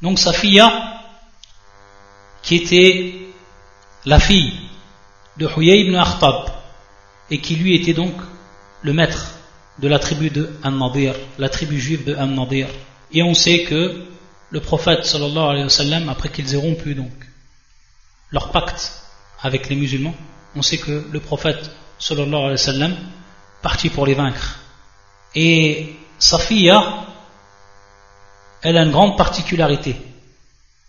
Donc 0.01 0.19
Safiya, 0.19 0.67
qui 2.43 2.57
était 2.57 3.15
la 4.07 4.19
fille 4.19 4.55
de 5.37 5.47
Huyay 5.47 5.81
ibn 5.83 5.97
Akhtab, 5.97 6.51
et 7.31 7.39
qui 7.39 7.57
lui 7.57 7.75
était 7.75 7.93
donc 7.93 8.15
le 8.81 8.95
maître 8.95 9.35
de 9.81 9.87
la 9.87 9.99
tribu 9.99 10.31
de 10.31 10.49
An-Nadir, 10.65 11.15
la 11.39 11.51
tribu 11.51 11.79
juive 11.79 12.05
de 12.05 12.15
An-Nadir. 12.17 12.69
Et 13.13 13.23
on 13.23 13.35
sait 13.35 13.65
que 13.65 14.07
le 14.51 14.61
prophète 14.61 15.05
sallallahu 15.05 15.51
alayhi 15.51 15.65
wa 15.65 15.69
sallam, 15.69 16.09
après 16.09 16.31
qu'ils 16.31 16.55
aient 16.55 16.65
rompu 16.69 16.95
donc 16.95 17.13
leur 18.31 18.51
pacte 18.51 19.03
avec 19.41 19.69
les 19.69 19.77
musulmans, 19.77 20.15
on 20.57 20.63
sait 20.63 20.79
que 20.79 21.07
le 21.11 21.21
prophète 21.21 21.71
sallallahu 21.99 22.35
alayhi 22.35 22.53
wa 22.53 22.57
sallam 22.57 22.97
partit 23.63 23.91
pour 23.91 24.07
les 24.07 24.15
vaincre. 24.15 24.61
Et 25.35 25.97
Safiya, 26.19 27.07
elle 28.63 28.77
a 28.77 28.83
une 28.83 28.91
grande 28.91 29.17
particularité. 29.17 29.97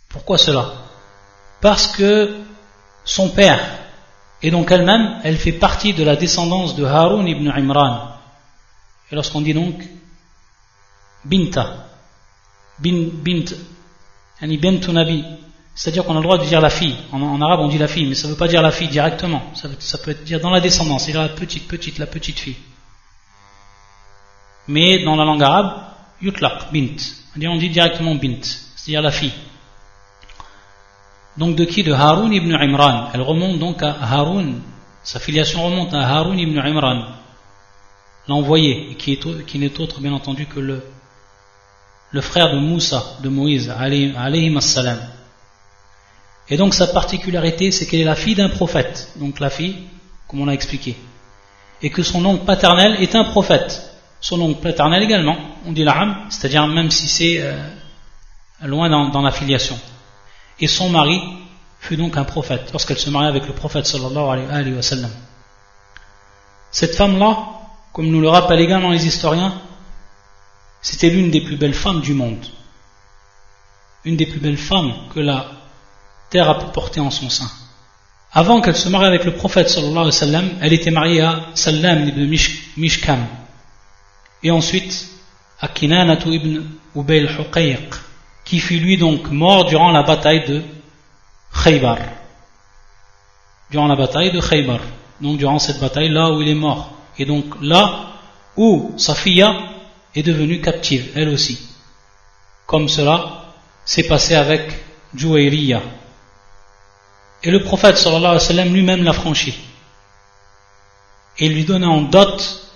Pourquoi 0.10 0.38
cela? 0.38 0.74
Parce 1.62 1.88
que 1.88 2.38
son 3.04 3.30
père 3.30 3.60
et 4.42 4.52
donc 4.52 4.72
elle-même, 4.72 5.20
elle 5.24 5.38
fait 5.38 5.52
partie 5.52 5.94
de 5.94 6.04
la 6.04 6.16
descendance 6.16 6.76
de 6.76 6.86
Harun 6.86 7.26
ibn 7.26 7.50
Imran. 7.50 8.14
Et 9.12 9.16
lorsqu'on 9.16 9.42
dit 9.42 9.54
donc 9.54 9.84
Binta, 11.26 11.88
bin, 12.80 13.10
Bint, 13.14 13.54
bintu 14.42 14.92
Nabi, 14.92 15.26
c'est-à-dire 15.80 16.04
qu'on 16.04 16.12
a 16.12 16.18
le 16.18 16.24
droit 16.24 16.38
de 16.38 16.44
dire 16.44 16.60
la 16.60 16.70
fille. 16.70 16.98
En, 17.14 17.42
arabe, 17.42 17.62
on 17.62 17.70
dit 17.70 17.78
la 17.78 17.88
fille, 17.88 18.06
mais 18.06 18.14
ça 18.14 18.28
ne 18.28 18.34
veut 18.34 18.38
pas 18.38 18.50
dire 18.50 18.62
la 18.62 18.72
fille 18.72 18.90
directement. 18.90 19.42
Ça, 19.54 19.98
peut 19.98 20.12
être 20.12 20.26
dire 20.26 20.42
dans 20.42 20.50
la 20.50 20.60
descendance, 20.60 21.06
c'est 21.06 21.14
la 21.14 21.30
petite, 21.30 21.70
petite, 21.70 22.00
la 22.00 22.06
petite 22.06 22.38
fille. 22.38 22.58
Mais 24.68 25.06
dans 25.06 25.16
la 25.16 25.24
langue 25.24 25.42
arabe, 25.42 25.82
yutlaq, 26.22 26.74
bint. 26.74 26.98
On 27.48 27.56
dit 27.56 27.70
directement 27.70 28.16
bint, 28.16 28.42
c'est-à-dire 28.76 29.02
la 29.02 29.12
fille. 29.12 29.32
Donc 31.38 31.56
de 31.56 31.64
qui? 31.64 31.82
De 31.84 31.94
Haroun 31.94 32.34
ibn 32.34 32.54
Imran. 32.54 33.12
Elle 33.14 33.22
remonte 33.22 33.58
donc 33.58 33.82
à 33.82 33.96
Haroun. 34.02 34.60
Sa 35.02 35.22
filiation 35.22 35.64
remonte 35.64 35.94
à 35.94 36.02
Haroun 36.02 36.38
ibn 36.38 36.60
Imran, 36.60 37.06
l'envoyé, 38.28 38.98
qui, 38.98 39.18
n'est 39.58 39.80
autre 39.80 40.02
bien 40.02 40.12
entendu 40.12 40.46
que 40.46 40.60
le, 40.60 42.22
frère 42.22 42.52
de 42.54 42.60
Moussa, 42.60 43.02
de 43.24 43.30
Moïse, 43.30 43.70
alayhi. 43.70 44.14
Et 46.50 46.58
donc 46.58 46.74
sa 46.74 46.88
particularité, 46.88 47.72
c'est 47.72 47.86
qu'elle 47.86 48.02
est 48.02 48.06
la 48.06 48.16
fille 48.16 48.36
d'un 48.36 48.50
prophète, 48.50 49.12
donc 49.18 49.40
la 49.40 49.50
fille, 49.50 49.76
comme 50.28 50.42
on 50.42 50.46
l'a 50.46 50.54
expliqué, 50.54 50.96
et 51.82 51.90
que 51.90 52.04
son 52.04 52.26
oncle 52.26 52.46
paternel 52.46 53.02
est 53.02 53.16
un 53.16 53.26
prophète. 53.26 53.86
Son 54.22 54.42
oncle 54.42 54.60
paternel 54.60 55.04
également, 55.04 55.38
on 55.66 55.72
dit 55.72 55.84
l'Aram, 55.84 56.16
c'est-à-dire 56.30 56.68
même 56.68 56.92
si 56.92 57.08
c'est 57.08 57.38
euh, 57.40 57.56
loin 58.64 58.90
dans, 58.90 59.10
dans 59.10 59.22
la 59.22 59.32
filiation. 59.32 59.80
Et 60.60 60.68
son 60.68 60.90
mari 60.90 61.22
fut 61.80 61.96
donc 61.96 62.18
un 62.18 62.26
prophète, 62.26 62.70
lorsqu'elle 62.72 63.00
se 63.00 63.10
maria 63.10 63.30
avec 63.30 63.48
le 63.48 63.54
prophète 63.54 63.86
sallallahu 63.86 64.50
alayhi 64.50 64.74
wa 64.74 64.82
sallam. 64.82 65.12
Cette 66.72 66.96
femme-là, 66.96 67.38
comme 67.94 68.08
nous 68.08 68.22
le 68.22 68.30
rappellent 68.30 68.60
également 68.60 68.90
les 68.90 69.08
historiens, 69.08 69.54
c'était 70.82 71.10
l'une 71.10 71.32
des 71.32 71.42
plus 71.42 71.58
belles 71.58 71.74
femmes 71.74 72.02
du 72.02 72.14
monde. 72.14 72.46
Une 74.04 74.18
des 74.18 74.26
plus 74.26 74.40
belles 74.40 74.58
femmes 74.58 74.94
que 75.14 75.20
la 75.20 75.59
terre 76.30 76.50
a 76.50 76.56
porter 76.72 77.00
en 77.00 77.12
son 77.12 77.30
sein. 77.30 77.50
Avant 78.32 78.62
qu'elle 78.62 78.76
se 78.76 78.90
marie 78.90 79.08
avec 79.08 79.24
le 79.24 79.34
prophète 79.34 79.70
sallallahu 79.70 80.12
elle 80.62 80.74
était 80.74 80.92
mariée 80.92 81.22
à 81.22 81.48
Salam 81.56 82.08
ibn 82.08 82.26
Mishkam. 82.78 83.26
Et 84.44 84.52
ensuite 84.52 85.08
à 85.60 85.68
Kinanatu 85.68 86.30
ibn 86.30 86.62
Ubayl 86.96 87.30
Huqayq 87.38 87.94
qui 88.46 88.60
fut 88.60 88.80
lui 88.80 88.98
donc 88.98 89.30
mort 89.30 89.66
durant 89.66 89.92
la 89.92 90.04
bataille 90.04 90.46
de 90.46 90.64
Khaybar. 91.64 91.98
Durant 93.72 93.88
la 93.88 93.96
bataille 93.96 94.32
de 94.32 94.40
Khaybar. 94.40 94.80
Donc 95.22 95.38
durant 95.38 95.60
cette 95.60 95.80
bataille, 95.80 96.10
là 96.10 96.32
où 96.32 96.42
il 96.42 96.48
est 96.48 96.56
mort. 96.56 96.92
Et 97.18 97.26
donc 97.26 97.46
là 97.62 98.08
où 98.56 98.94
Safiya 98.98 99.54
est 100.16 100.24
devenue 100.24 100.62
captive, 100.62 101.12
elle 101.16 101.30
aussi. 101.30 101.60
Comme 102.66 102.88
cela 102.88 103.54
s'est 103.86 104.08
passé 104.08 104.36
avec 104.36 104.72
Juwayriya. 105.14 105.82
Et 107.44 107.52
le 107.52 107.64
prophète 107.64 107.98
sallallahu 107.98 108.26
alayhi 108.26 108.42
wa 108.44 108.48
sallam 108.48 108.74
lui-même 108.74 109.04
l'a 109.04 109.14
franchi. 109.14 109.54
Et 111.38 111.48
lui 111.48 111.64
donna 111.64 111.88
en 111.88 112.02
dot 112.02 112.70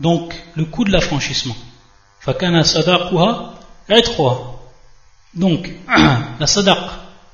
donc 0.00 0.34
le 0.54 0.64
coût 0.64 0.84
de 0.84 0.90
l'affranchissement. 0.90 1.56
Fakana 2.20 2.64
sadaquha 2.64 3.54
Donc, 5.34 5.70
la 6.40 6.46
sadaq, 6.46 6.78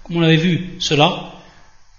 comme 0.02 0.16
on 0.16 0.20
l'avait 0.20 0.36
vu 0.36 0.76
cela, 0.78 1.32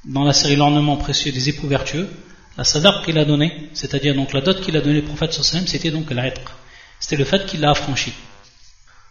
dans 0.06 0.24
la 0.24 0.34
série 0.34 0.56
L'ornement 0.56 0.98
précieux 0.98 1.32
des 1.32 1.50
époux 1.50 1.68
vertueux, 1.68 2.10
la 2.58 2.64
sadaq 2.64 3.04
qu'il 3.04 3.18
a 3.18 3.26
donnée, 3.26 3.70
c'est-à-dire 3.74 4.16
donc 4.16 4.34
la 4.34 4.42
dot 4.42 4.62
qu'il 4.62 4.78
a 4.78 4.82
donnée 4.82 5.00
au 5.00 5.04
prophète 5.04 5.34
sallallahu 5.34 5.68
c'était 5.68 5.92
donc 5.92 6.10
l'être. 6.12 6.58
C'était 7.00 7.18
le 7.18 7.26
fait 7.26 7.46
qu'il 7.46 7.62
l'a 7.62 7.72
affranchi. 7.72 8.14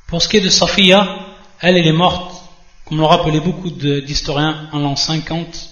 Pour 0.06 0.22
ce 0.22 0.28
qui 0.28 0.38
est 0.38 0.40
de 0.40 0.48
Safiya, 0.48 1.18
elle, 1.60 1.76
elle 1.76 1.86
est 1.86 1.92
morte 1.92 2.43
comme 2.86 2.98
l'ont 2.98 3.06
rappelé 3.06 3.40
beaucoup 3.40 3.70
d'historiens, 3.70 4.68
en 4.72 4.78
l'an 4.78 4.96
50 4.96 5.70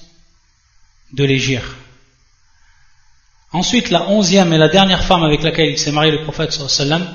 de 1.13 1.25
l'Égypte. 1.25 1.65
Ensuite, 3.53 3.91
la 3.91 4.09
onzième 4.09 4.53
et 4.53 4.59
la 4.59 4.69
dernière 4.69 5.05
femme 5.05 5.25
avec 5.25 5.43
laquelle 5.43 5.71
il 5.71 5.79
s'est 5.79 5.93
marié 5.93 6.11
le 6.11 6.23
prophète 6.23 6.53
sallam, 6.53 7.07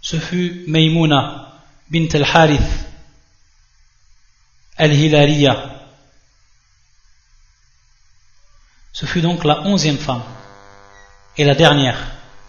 ce 0.00 0.16
fut 0.16 0.64
Maymuna 0.68 1.60
bint 1.90 2.08
al-Harith 2.14 2.86
al-Hilaliya. 4.76 5.70
Ce 8.92 9.06
fut 9.06 9.22
donc 9.22 9.44
la 9.44 9.62
onzième 9.62 9.98
femme 9.98 10.22
et 11.36 11.44
la 11.44 11.54
dernière 11.54 11.98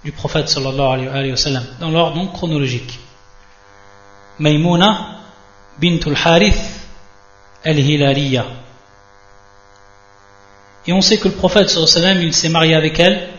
du 0.03 0.11
prophète 0.11 0.49
sallallahu 0.49 1.07
alayhi 1.07 1.31
wa 1.31 1.37
sallam, 1.37 1.65
dans 1.79 1.89
l'ordre 1.89 2.31
chronologique. 2.33 2.99
Maymuna 4.37 5.21
bint 5.79 5.99
al-Harith 6.05 6.82
al-Hilaliya. 7.63 8.45
Et 10.85 10.93
on 10.93 11.01
sait 11.01 11.17
que 11.17 11.29
le 11.29 11.35
prophète 11.35 11.69
sallam, 11.69 12.21
il 12.21 12.33
s'est 12.33 12.49
marié 12.49 12.75
avec 12.75 12.99
elle 12.99 13.29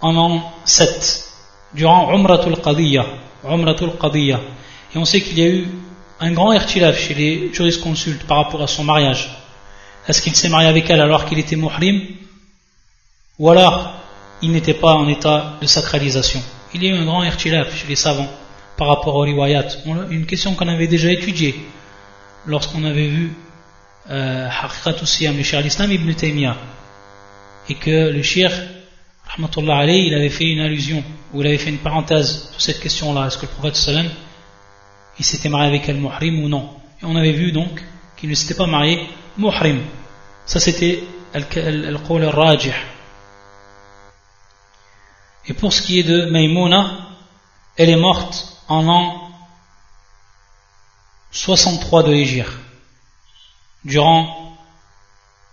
en 0.00 0.16
an 0.16 0.52
7, 0.64 1.24
durant 1.74 2.14
Umratul 2.14 2.56
Qadiyya. 2.56 3.04
Umratul 3.44 3.92
Qadiyya. 4.00 4.40
Et 4.94 4.98
on 4.98 5.04
sait 5.04 5.20
qu'il 5.20 5.38
y 5.38 5.42
a 5.42 5.48
eu 5.48 5.68
un 6.20 6.32
grand 6.32 6.52
irtilaf 6.52 6.98
chez 6.98 7.14
les 7.14 7.52
jurisconsultes 7.52 8.24
par 8.24 8.38
rapport 8.38 8.62
à 8.62 8.66
son 8.66 8.84
mariage. 8.84 9.30
Est-ce 10.08 10.22
qu'il 10.22 10.34
s'est 10.34 10.48
marié 10.48 10.68
avec 10.68 10.88
elle 10.88 11.00
alors 11.00 11.26
qu'il 11.26 11.38
était 11.38 11.56
muhrim 11.56 12.00
Ou 13.38 13.50
alors 13.50 13.92
il 14.42 14.50
n'était 14.52 14.74
pas 14.74 14.94
en 14.94 15.06
état 15.08 15.58
de 15.60 15.66
sacralisation? 15.66 16.42
Il 16.72 16.82
y 16.82 16.86
a 16.86 16.90
eu 16.90 16.98
un 16.98 17.04
grand 17.04 17.22
irtilaf 17.22 17.76
chez 17.76 17.86
les 17.88 17.96
savants 17.96 18.28
par 18.76 18.88
rapport 18.88 19.16
au 19.16 19.20
riwayat. 19.20 19.66
Une 20.10 20.24
question 20.24 20.54
qu'on 20.54 20.68
avait 20.68 20.86
déjà 20.86 21.10
étudiée 21.12 21.54
lorsqu'on 22.46 22.84
avait 22.84 23.08
vu 23.08 23.32
Le 24.10 25.42
Cheikh 25.42 25.62
l'Islam 25.62 25.92
ibn 25.92 26.12
Taymiyyah, 26.12 26.56
et 27.68 27.74
que 27.76 28.10
le 28.10 28.22
Cheikh, 28.22 28.52
alayhi, 29.38 30.08
il 30.08 30.14
avait 30.14 30.30
fait 30.30 30.46
une 30.46 30.60
allusion, 30.60 31.04
ou 31.32 31.40
il 31.42 31.46
avait 31.46 31.58
fait 31.58 31.70
une 31.70 31.78
parenthèse 31.78 32.50
sur 32.50 32.60
cette 32.60 32.80
question-là, 32.80 33.26
est-ce 33.26 33.38
que 33.38 33.46
le 33.46 33.52
prophète 33.52 33.76
sallam, 33.76 34.08
il 35.18 35.24
s'était 35.24 35.48
marié 35.48 35.68
avec 35.68 35.88
elle 35.88 35.96
muhrim 35.96 36.42
ou 36.42 36.48
non? 36.48 36.70
Et 37.00 37.04
on 37.04 37.14
avait 37.14 37.32
vu 37.32 37.52
donc 37.52 37.82
qu'il 38.16 38.30
ne 38.30 38.34
s'était 38.34 38.54
pas 38.54 38.66
marié 38.66 39.06
muhrim. 39.38 39.80
Ça 40.44 40.58
c'était 40.58 41.04
al-qawl 41.32 42.24
al-rajih. 42.24 42.72
Et 45.46 45.54
pour 45.54 45.72
ce 45.72 45.82
qui 45.82 46.00
est 46.00 46.02
de 46.02 46.26
Maimouna, 46.30 47.10
elle 47.76 47.90
est 47.90 47.96
morte 47.96 48.56
en 48.68 48.82
l'an 48.82 49.30
63 51.30 52.02
de 52.02 52.10
l'Égypte 52.10 52.50
durant 53.84 54.56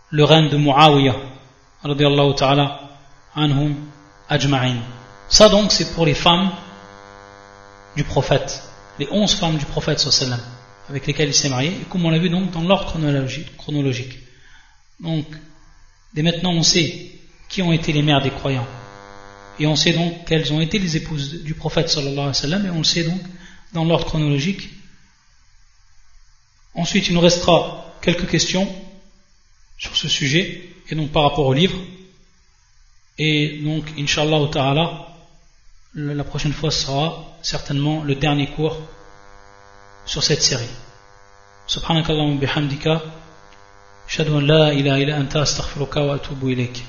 le 0.10 0.24
règne 0.24 0.50
de 0.50 0.58
Muawiyah, 0.58 1.16
ta'ala 2.38 2.90
anhum 3.36 3.76
ajma'in. 4.30 4.78
Ça 5.30 5.50
donc 5.50 5.72
c'est 5.72 5.94
pour 5.94 6.06
les 6.06 6.14
femmes 6.14 6.52
du 7.96 8.04
prophète, 8.04 8.64
les 9.00 9.08
onze 9.12 9.36
femmes 9.36 9.58
du 9.58 9.66
prophète 9.66 10.06
avec 10.90 11.06
lesquelles 11.06 11.30
il 11.30 11.34
s'est 11.34 11.50
marié, 11.50 11.70
et 11.70 11.86
comme 11.90 12.06
on 12.06 12.10
l'a 12.10 12.20
vu 12.20 12.30
donc 12.30 12.52
dans 12.52 12.62
l'ordre 12.62 12.94
chronologique. 13.58 14.20
Donc, 15.00 15.26
dès 16.14 16.22
maintenant 16.22 16.54
on 16.54 16.64
sait 16.64 17.12
qui 17.50 17.62
ont 17.62 17.72
été 17.72 17.94
les 17.94 18.02
mères 18.02 18.22
des 18.22 18.32
croyants. 18.32 18.68
Et 19.60 19.68
on 19.68 19.76
sait 19.76 19.94
donc 19.94 20.26
quelles 20.26 20.54
ont 20.54 20.62
été 20.62 20.80
les 20.80 20.98
épouses 20.98 21.44
du 21.44 21.54
prophète 21.54 21.90
sallallahu 21.90 22.32
alayhi 22.44 22.64
wa 22.64 22.68
et 22.68 22.72
on 22.72 22.78
le 22.80 22.84
sait 22.84 23.04
donc 23.04 23.22
dans 23.74 23.86
l'ordre 23.86 24.06
chronologique. 24.06 24.70
Ensuite, 26.76 27.08
il 27.08 27.16
nous 27.16 27.22
restera 27.22 27.87
quelques 28.02 28.28
questions 28.28 28.68
sur 29.78 29.96
ce 29.96 30.08
sujet 30.08 30.62
et 30.90 30.96
donc 30.96 31.12
par 31.12 31.24
rapport 31.24 31.46
au 31.46 31.54
livre. 31.54 31.78
Et 33.18 33.60
donc, 33.64 33.86
Inch'Allah 33.98 34.48
ta'ala, 34.52 35.08
la 35.96 36.24
prochaine 36.24 36.54
fois 36.54 36.72
sera 36.72 37.38
certainement 37.42 38.04
le 38.04 38.16
dernier 38.16 38.48
cours 38.48 38.78
sur 40.06 40.24
cette 40.24 40.42
série. 40.42 40.70
La 44.46 44.74
ilaha 44.74 45.00
illa 45.00 45.18
anta 45.18 45.42
astaghfiruka 45.42 46.02
wa 46.06 46.16
atubu 46.16 46.54
ilayk. 46.54 46.84